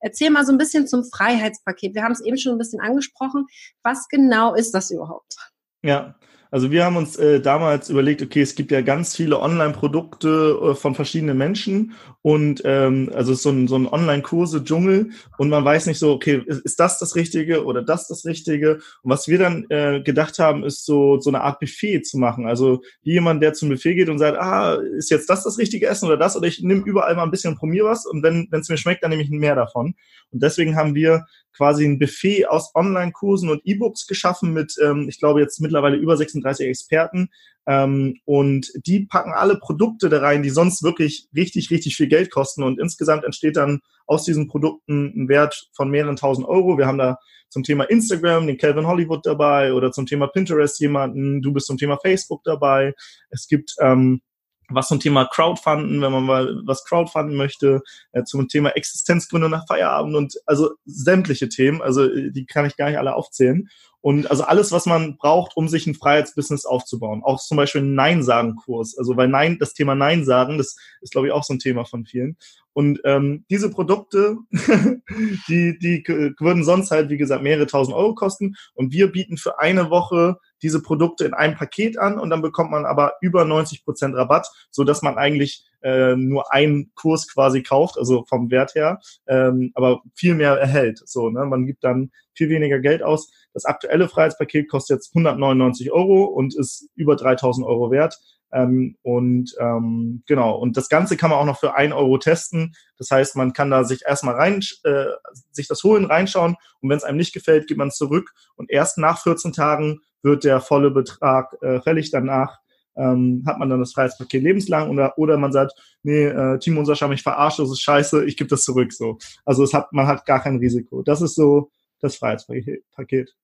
Erzähl 0.00 0.30
mal 0.30 0.44
so 0.44 0.52
ein 0.52 0.58
bisschen 0.58 0.86
zum 0.86 1.04
Freiheitspaket. 1.04 1.94
Wir 1.94 2.02
haben 2.02 2.12
es 2.12 2.20
eben 2.20 2.36
schon 2.36 2.52
ein 2.52 2.58
bisschen 2.58 2.80
angesprochen. 2.80 3.46
Was 3.82 4.08
genau 4.08 4.54
ist 4.54 4.72
das 4.72 4.90
überhaupt? 4.90 5.36
Ja, 5.82 6.16
also 6.56 6.70
wir 6.70 6.86
haben 6.86 6.96
uns 6.96 7.16
äh, 7.16 7.38
damals 7.38 7.90
überlegt, 7.90 8.22
okay, 8.22 8.40
es 8.40 8.54
gibt 8.54 8.70
ja 8.70 8.80
ganz 8.80 9.14
viele 9.14 9.40
Online-Produkte 9.40 10.58
äh, 10.62 10.74
von 10.74 10.94
verschiedenen 10.94 11.36
Menschen 11.36 11.92
und 12.22 12.62
ähm, 12.64 13.10
also 13.14 13.34
so 13.34 13.50
ein, 13.50 13.68
so 13.68 13.76
ein 13.76 13.86
Online-Kurse-Dschungel 13.86 15.10
und 15.36 15.50
man 15.50 15.66
weiß 15.66 15.84
nicht 15.84 15.98
so, 15.98 16.14
okay, 16.14 16.42
ist, 16.46 16.60
ist, 16.64 16.80
das 16.80 16.98
das 16.98 17.14
Richtige 17.14 17.66
oder 17.66 17.82
das 17.82 18.08
das 18.08 18.24
Richtige? 18.24 18.76
Und 19.02 19.10
was 19.10 19.28
wir 19.28 19.38
dann 19.38 19.66
äh, 19.68 20.00
gedacht 20.00 20.38
haben, 20.38 20.64
ist 20.64 20.86
so 20.86 21.20
so 21.20 21.28
eine 21.28 21.42
Art 21.42 21.60
Buffet 21.60 22.00
zu 22.04 22.16
machen. 22.16 22.46
Also 22.46 22.80
jemand, 23.02 23.42
der 23.42 23.52
zum 23.52 23.68
Buffet 23.68 23.94
geht 23.94 24.08
und 24.08 24.18
sagt, 24.18 24.38
ah, 24.38 24.78
ist 24.96 25.10
jetzt 25.10 25.28
das 25.28 25.44
das 25.44 25.58
richtige 25.58 25.86
Essen 25.86 26.06
oder 26.06 26.16
das? 26.16 26.38
Oder 26.38 26.46
ich 26.46 26.62
nehme 26.62 26.86
überall 26.86 27.14
mal 27.16 27.24
ein 27.24 27.30
bisschen 27.30 27.52
und 27.52 27.58
probiere 27.58 27.88
was 27.88 28.06
und 28.06 28.22
wenn 28.22 28.48
es 28.50 28.70
mir 28.70 28.78
schmeckt, 28.78 29.02
dann 29.02 29.10
nehme 29.10 29.22
ich 29.22 29.28
mehr 29.28 29.56
davon. 29.56 29.94
Und 30.30 30.42
deswegen 30.42 30.74
haben 30.74 30.94
wir 30.94 31.26
quasi 31.56 31.84
ein 31.84 31.98
Buffet 31.98 32.46
aus 32.46 32.74
Online-Kursen 32.74 33.48
und 33.48 33.62
E-Books 33.64 34.06
geschaffen 34.06 34.52
mit, 34.52 34.74
ähm, 34.82 35.08
ich 35.08 35.18
glaube, 35.18 35.40
jetzt 35.40 35.60
mittlerweile 35.60 35.96
über 35.96 36.16
36 36.16 36.66
Experten. 36.66 37.30
Ähm, 37.66 38.20
und 38.24 38.70
die 38.86 39.06
packen 39.06 39.32
alle 39.32 39.58
Produkte 39.58 40.08
da 40.08 40.20
rein, 40.20 40.42
die 40.42 40.50
sonst 40.50 40.82
wirklich 40.82 41.28
richtig, 41.34 41.70
richtig 41.70 41.96
viel 41.96 42.06
Geld 42.08 42.30
kosten. 42.30 42.62
Und 42.62 42.78
insgesamt 42.78 43.24
entsteht 43.24 43.56
dann 43.56 43.80
aus 44.06 44.24
diesen 44.24 44.46
Produkten 44.46 45.12
ein 45.16 45.28
Wert 45.28 45.68
von 45.74 45.90
mehreren 45.90 46.16
tausend 46.16 46.46
Euro. 46.46 46.78
Wir 46.78 46.86
haben 46.86 46.98
da 46.98 47.18
zum 47.48 47.62
Thema 47.62 47.84
Instagram 47.84 48.46
den 48.46 48.58
Calvin 48.58 48.86
Hollywood 48.86 49.24
dabei 49.24 49.72
oder 49.72 49.90
zum 49.90 50.06
Thema 50.06 50.28
Pinterest 50.28 50.78
jemanden. 50.80 51.42
Du 51.42 51.52
bist 51.52 51.66
zum 51.66 51.78
Thema 51.78 51.98
Facebook 52.00 52.42
dabei. 52.44 52.94
Es 53.30 53.48
gibt 53.48 53.74
ähm, 53.80 54.20
was 54.68 54.88
zum 54.88 55.00
Thema 55.00 55.26
Crowdfunden, 55.26 56.00
wenn 56.00 56.12
man 56.12 56.24
mal 56.24 56.62
was 56.64 56.84
crowdfunden 56.84 57.36
möchte, 57.36 57.82
äh, 58.12 58.24
zum 58.24 58.48
Thema 58.48 58.70
Existenzgründung 58.70 59.50
nach 59.50 59.66
Feierabend 59.66 60.16
und 60.16 60.34
also 60.46 60.70
sämtliche 60.84 61.48
Themen, 61.48 61.82
also 61.82 62.04
äh, 62.04 62.32
die 62.32 62.46
kann 62.46 62.66
ich 62.66 62.76
gar 62.76 62.88
nicht 62.88 62.98
alle 62.98 63.14
aufzählen. 63.14 63.68
Und 64.06 64.30
also 64.30 64.44
alles, 64.44 64.70
was 64.70 64.86
man 64.86 65.16
braucht, 65.16 65.56
um 65.56 65.66
sich 65.66 65.88
ein 65.88 65.96
Freiheitsbusiness 65.96 66.64
aufzubauen. 66.64 67.24
Auch 67.24 67.40
zum 67.40 67.56
Beispiel 67.56 67.80
ein 67.82 67.96
Nein-Sagen-Kurs. 67.96 68.96
Also 68.96 69.16
weil 69.16 69.26
Nein, 69.26 69.58
das 69.58 69.74
Thema 69.74 69.96
Nein 69.96 70.24
sagen, 70.24 70.58
das 70.58 70.76
ist, 71.00 71.10
glaube 71.10 71.26
ich, 71.26 71.32
auch 71.32 71.42
so 71.42 71.54
ein 71.54 71.58
Thema 71.58 71.84
von 71.84 72.04
vielen. 72.04 72.36
Und 72.72 73.00
ähm, 73.02 73.44
diese 73.50 73.68
Produkte, 73.68 74.36
die, 75.48 75.76
die 75.80 76.04
würden 76.38 76.62
sonst 76.62 76.92
halt, 76.92 77.10
wie 77.10 77.16
gesagt, 77.16 77.42
mehrere 77.42 77.66
tausend 77.66 77.96
Euro 77.96 78.14
kosten. 78.14 78.54
Und 78.74 78.92
wir 78.92 79.10
bieten 79.10 79.38
für 79.38 79.58
eine 79.58 79.90
Woche 79.90 80.36
diese 80.62 80.80
Produkte 80.80 81.24
in 81.24 81.34
einem 81.34 81.56
Paket 81.56 81.98
an 81.98 82.20
und 82.20 82.30
dann 82.30 82.42
bekommt 82.42 82.70
man 82.70 82.86
aber 82.86 83.14
über 83.22 83.44
90 83.44 83.84
Prozent 83.84 84.14
Rabatt, 84.14 84.46
so 84.70 84.84
dass 84.84 85.02
man 85.02 85.18
eigentlich 85.18 85.64
äh, 85.86 86.16
nur 86.16 86.52
einen 86.52 86.90
Kurs 86.96 87.32
quasi 87.32 87.62
kauft, 87.62 87.96
also 87.96 88.24
vom 88.28 88.50
Wert 88.50 88.74
her, 88.74 88.98
ähm, 89.28 89.70
aber 89.74 90.02
viel 90.16 90.34
mehr 90.34 90.54
erhält. 90.54 91.00
So, 91.04 91.30
ne? 91.30 91.46
Man 91.46 91.64
gibt 91.64 91.84
dann 91.84 92.10
viel 92.34 92.48
weniger 92.48 92.80
Geld 92.80 93.04
aus. 93.04 93.30
Das 93.54 93.64
aktuelle 93.66 94.08
Freiheitspaket 94.08 94.68
kostet 94.68 94.96
jetzt 94.96 95.14
199 95.14 95.92
Euro 95.92 96.24
und 96.24 96.56
ist 96.56 96.88
über 96.96 97.14
3000 97.14 97.64
Euro 97.64 97.92
wert. 97.92 98.18
Ähm, 98.52 98.96
und 99.02 99.54
ähm, 99.60 100.24
genau, 100.26 100.56
und 100.56 100.76
das 100.76 100.88
Ganze 100.88 101.16
kann 101.16 101.30
man 101.30 101.38
auch 101.38 101.44
noch 101.44 101.60
für 101.60 101.76
ein 101.76 101.92
Euro 101.92 102.18
testen. 102.18 102.74
Das 102.98 103.12
heißt, 103.12 103.36
man 103.36 103.52
kann 103.52 103.70
da 103.70 103.84
sich 103.84 104.02
erstmal 104.04 104.34
rein, 104.34 104.60
äh, 104.82 105.04
sich 105.52 105.68
das 105.68 105.84
holen, 105.84 106.04
reinschauen 106.04 106.56
und 106.80 106.90
wenn 106.90 106.96
es 106.96 107.04
einem 107.04 107.18
nicht 107.18 107.32
gefällt, 107.32 107.68
geht 107.68 107.76
man 107.76 107.92
zurück 107.92 108.32
und 108.56 108.70
erst 108.70 108.98
nach 108.98 109.22
14 109.22 109.52
Tagen 109.52 110.00
wird 110.22 110.42
der 110.42 110.60
volle 110.60 110.90
Betrag 110.90 111.56
äh, 111.62 111.80
fällig. 111.80 112.10
Danach 112.10 112.58
ähm, 112.96 113.42
hat 113.46 113.58
man 113.58 113.68
dann 113.68 113.80
das 113.80 113.92
Freiheitspaket 113.92 114.42
lebenslang 114.42 114.90
oder, 114.90 115.18
oder 115.18 115.36
man 115.36 115.52
sagt, 115.52 115.72
nee, 116.02 116.24
äh, 116.24 116.58
Timo 116.58 116.80
und 116.80 116.86
Sascha 116.86 117.08
mich 117.08 117.22
verarscht, 117.22 117.58
das 117.58 117.70
ist 117.70 117.80
scheiße, 117.80 118.24
ich 118.24 118.36
gebe 118.36 118.48
das 118.48 118.62
zurück. 118.62 118.92
So. 118.92 119.18
Also 119.44 119.64
es 119.64 119.74
hat, 119.74 119.92
man 119.92 120.06
hat 120.06 120.24
gar 120.26 120.42
kein 120.42 120.56
Risiko. 120.56 121.02
Das 121.02 121.22
ist 121.22 121.34
so 121.34 121.70
das 122.00 122.16
Freiheitspaket. 122.16 123.34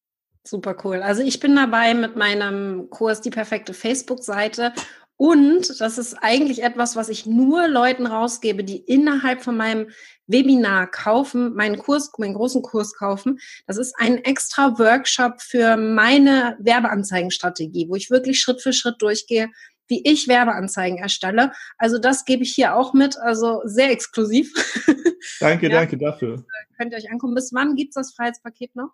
Super 0.44 0.76
cool. 0.84 0.96
Also 1.02 1.22
ich 1.22 1.38
bin 1.38 1.54
dabei 1.54 1.94
mit 1.94 2.16
meinem 2.16 2.90
Kurs 2.90 3.20
Die 3.20 3.30
perfekte 3.30 3.74
Facebook-Seite. 3.74 4.72
Und 5.16 5.80
das 5.80 5.98
ist 5.98 6.14
eigentlich 6.20 6.62
etwas, 6.62 6.96
was 6.96 7.08
ich 7.08 7.26
nur 7.26 7.68
Leuten 7.68 8.06
rausgebe, 8.06 8.64
die 8.64 8.78
innerhalb 8.78 9.42
von 9.42 9.56
meinem 9.56 9.88
Webinar 10.26 10.90
kaufen, 10.90 11.54
meinen 11.54 11.78
Kurs, 11.78 12.10
meinen 12.18 12.34
großen 12.34 12.62
Kurs 12.62 12.94
kaufen. 12.94 13.38
Das 13.66 13.76
ist 13.76 13.94
ein 13.98 14.18
extra 14.18 14.78
Workshop 14.78 15.40
für 15.40 15.76
meine 15.76 16.56
Werbeanzeigenstrategie, 16.60 17.88
wo 17.88 17.94
ich 17.94 18.10
wirklich 18.10 18.40
Schritt 18.40 18.62
für 18.62 18.72
Schritt 18.72 19.00
durchgehe, 19.00 19.50
wie 19.88 20.02
ich 20.04 20.26
Werbeanzeigen 20.26 20.98
erstelle. 20.98 21.52
Also 21.76 21.98
das 21.98 22.24
gebe 22.24 22.42
ich 22.42 22.54
hier 22.54 22.74
auch 22.74 22.94
mit, 22.94 23.16
also 23.18 23.60
sehr 23.64 23.90
exklusiv. 23.90 24.52
Danke, 25.40 25.68
ja. 25.68 25.74
danke 25.74 25.98
dafür. 25.98 26.44
Könnt 26.76 26.92
ihr 26.92 26.98
euch 26.98 27.10
angucken. 27.10 27.34
Bis 27.34 27.52
wann 27.52 27.76
gibt 27.76 27.90
es 27.90 27.94
das 27.94 28.14
Freiheitspaket 28.14 28.74
noch? 28.74 28.90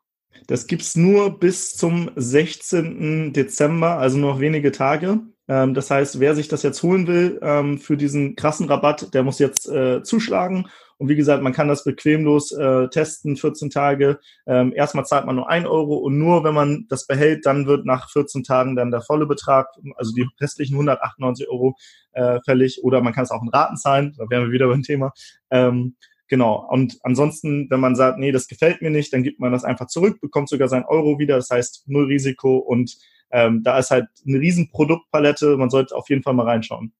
Das 0.46 0.66
gibt's 0.66 0.94
nur 0.94 1.38
bis 1.38 1.74
zum 1.74 2.10
16. 2.16 3.32
Dezember, 3.32 3.96
also 3.96 4.18
noch 4.18 4.40
wenige 4.40 4.72
Tage. 4.72 5.20
Ähm, 5.48 5.74
das 5.74 5.90
heißt, 5.90 6.20
wer 6.20 6.34
sich 6.34 6.48
das 6.48 6.62
jetzt 6.62 6.82
holen 6.82 7.06
will 7.06 7.38
ähm, 7.42 7.78
für 7.78 7.96
diesen 7.96 8.36
krassen 8.36 8.66
Rabatt, 8.68 9.14
der 9.14 9.22
muss 9.22 9.38
jetzt 9.38 9.68
äh, 9.68 10.02
zuschlagen. 10.02 10.68
Und 10.98 11.08
wie 11.08 11.16
gesagt, 11.16 11.42
man 11.42 11.52
kann 11.52 11.68
das 11.68 11.84
bequemlos 11.84 12.50
äh, 12.52 12.88
testen, 12.88 13.36
14 13.36 13.70
Tage. 13.70 14.18
Ähm, 14.46 14.72
erstmal 14.74 15.06
zahlt 15.06 15.26
man 15.26 15.36
nur 15.36 15.48
ein 15.48 15.66
Euro 15.66 15.96
und 15.96 16.18
nur 16.18 16.42
wenn 16.42 16.54
man 16.54 16.86
das 16.88 17.06
behält, 17.06 17.46
dann 17.46 17.66
wird 17.66 17.86
nach 17.86 18.10
14 18.10 18.42
Tagen 18.42 18.74
dann 18.74 18.90
der 18.90 19.00
volle 19.00 19.26
Betrag, 19.26 19.68
also 19.96 20.12
die 20.12 20.26
restlichen 20.40 20.74
198 20.74 21.48
Euro 21.48 21.76
äh, 22.12 22.40
fällig. 22.44 22.82
Oder 22.82 23.00
man 23.00 23.12
kann 23.12 23.24
es 23.24 23.30
auch 23.30 23.42
in 23.42 23.48
Raten 23.48 23.76
zahlen, 23.76 24.14
da 24.18 24.28
wären 24.28 24.44
wir 24.44 24.52
wieder 24.52 24.68
beim 24.68 24.82
Thema. 24.82 25.12
Ähm, 25.50 25.94
Genau. 26.30 26.68
Und 26.68 26.98
ansonsten, 27.04 27.70
wenn 27.70 27.80
man 27.80 27.96
sagt, 27.96 28.18
nee, 28.18 28.32
das 28.32 28.48
gefällt 28.48 28.82
mir 28.82 28.90
nicht, 28.90 29.14
dann 29.14 29.22
gibt 29.22 29.40
man 29.40 29.50
das 29.50 29.64
einfach 29.64 29.86
zurück, 29.86 30.20
bekommt 30.20 30.50
sogar 30.50 30.68
sein 30.68 30.84
Euro 30.84 31.18
wieder. 31.18 31.36
Das 31.36 31.48
heißt, 31.48 31.84
null 31.86 32.04
Risiko 32.04 32.58
und 32.58 32.98
ähm, 33.30 33.62
da 33.62 33.78
ist 33.78 33.90
halt 33.90 34.06
eine 34.26 34.38
riesen 34.38 34.70
Produktpalette. 34.70 35.56
Man 35.56 35.70
sollte 35.70 35.94
auf 35.94 36.08
jeden 36.08 36.22
Fall 36.22 36.34
mal 36.34 36.46
reinschauen. 36.46 36.92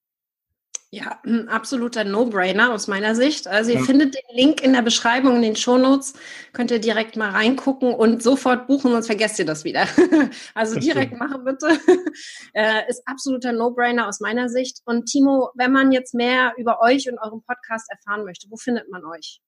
Ja, 0.91 1.19
ein 1.23 1.49
absoluter 1.49 2.03
No-Brainer 2.03 2.73
aus 2.73 2.87
meiner 2.87 3.13
Sicht. 3.13 3.47
Also 3.47 3.69
ihr 3.69 3.77
ja. 3.77 3.83
findet 3.83 4.15
den 4.15 4.35
Link 4.35 4.63
in 4.63 4.73
der 4.73 4.81
Beschreibung, 4.81 5.35
in 5.35 5.43
den 5.43 5.55
Shownotes. 5.55 6.15
Könnt 6.51 6.71
ihr 6.71 6.79
direkt 6.79 7.15
mal 7.15 7.29
reingucken 7.29 7.93
und 7.93 8.23
sofort 8.23 8.65
buchen, 8.65 8.89
sonst 8.91 9.05
vergesst 9.05 9.37
ihr 9.37 9.45
das 9.45 9.63
wieder. 9.63 9.85
also 10.55 10.79
direkt 10.79 11.15
machen 11.15 11.43
bitte. 11.43 11.79
äh, 12.53 12.89
ist 12.89 13.03
absoluter 13.05 13.51
No-Brainer 13.51 14.07
aus 14.07 14.19
meiner 14.19 14.49
Sicht. 14.49 14.79
Und 14.85 15.05
Timo, 15.05 15.51
wenn 15.53 15.71
man 15.71 15.91
jetzt 15.91 16.15
mehr 16.15 16.53
über 16.57 16.81
euch 16.81 17.07
und 17.07 17.19
euren 17.19 17.43
Podcast 17.43 17.87
erfahren 17.91 18.25
möchte, 18.25 18.47
wo 18.49 18.57
findet 18.57 18.89
man 18.89 19.05
euch? 19.05 19.41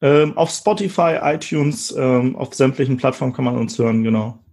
Ähm, 0.00 0.38
auf 0.38 0.50
Spotify, 0.50 1.18
iTunes, 1.22 1.92
ähm, 1.96 2.36
auf 2.36 2.54
sämtlichen 2.54 2.98
Plattformen 2.98 3.32
kann 3.32 3.44
man 3.44 3.56
uns 3.56 3.76
hören, 3.80 4.04
genau. 4.04 4.43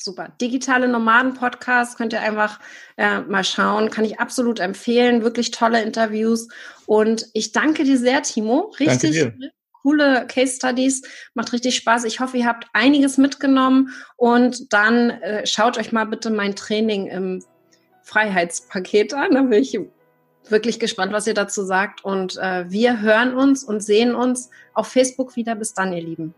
Super. 0.00 0.32
Digitale 0.40 0.88
Nomaden-Podcast 0.88 1.98
könnt 1.98 2.12
ihr 2.12 2.20
einfach 2.20 2.60
äh, 2.96 3.20
mal 3.20 3.44
schauen. 3.44 3.90
Kann 3.90 4.04
ich 4.04 4.20
absolut 4.20 4.60
empfehlen. 4.60 5.22
Wirklich 5.22 5.50
tolle 5.50 5.82
Interviews. 5.82 6.48
Und 6.86 7.26
ich 7.32 7.52
danke 7.52 7.84
dir 7.84 7.98
sehr, 7.98 8.22
Timo. 8.22 8.72
Richtig 8.78 9.32
coole 9.82 10.26
Case 10.26 10.56
Studies. 10.56 11.02
Macht 11.34 11.52
richtig 11.52 11.76
Spaß. 11.76 12.04
Ich 12.04 12.20
hoffe, 12.20 12.36
ihr 12.36 12.46
habt 12.46 12.66
einiges 12.72 13.18
mitgenommen. 13.18 13.90
Und 14.16 14.72
dann 14.72 15.10
äh, 15.10 15.46
schaut 15.46 15.78
euch 15.78 15.92
mal 15.92 16.04
bitte 16.04 16.30
mein 16.30 16.54
Training 16.54 17.06
im 17.06 17.44
Freiheitspaket 18.02 19.14
an. 19.14 19.32
Da 19.32 19.42
bin 19.42 19.62
ich 19.62 19.78
wirklich 20.48 20.78
gespannt, 20.78 21.12
was 21.12 21.26
ihr 21.26 21.34
dazu 21.34 21.62
sagt. 21.64 22.04
Und 22.04 22.36
äh, 22.36 22.70
wir 22.70 23.00
hören 23.00 23.34
uns 23.34 23.64
und 23.64 23.82
sehen 23.82 24.14
uns 24.14 24.50
auf 24.74 24.88
Facebook 24.88 25.36
wieder. 25.36 25.54
Bis 25.54 25.74
dann, 25.74 25.92
ihr 25.92 26.02
Lieben. 26.02 26.34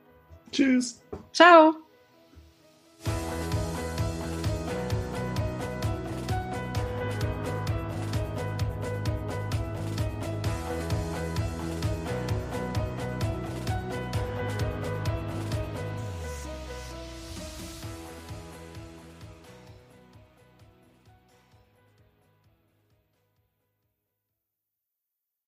Tschüss. 0.52 1.00
Ciao. 1.32 1.89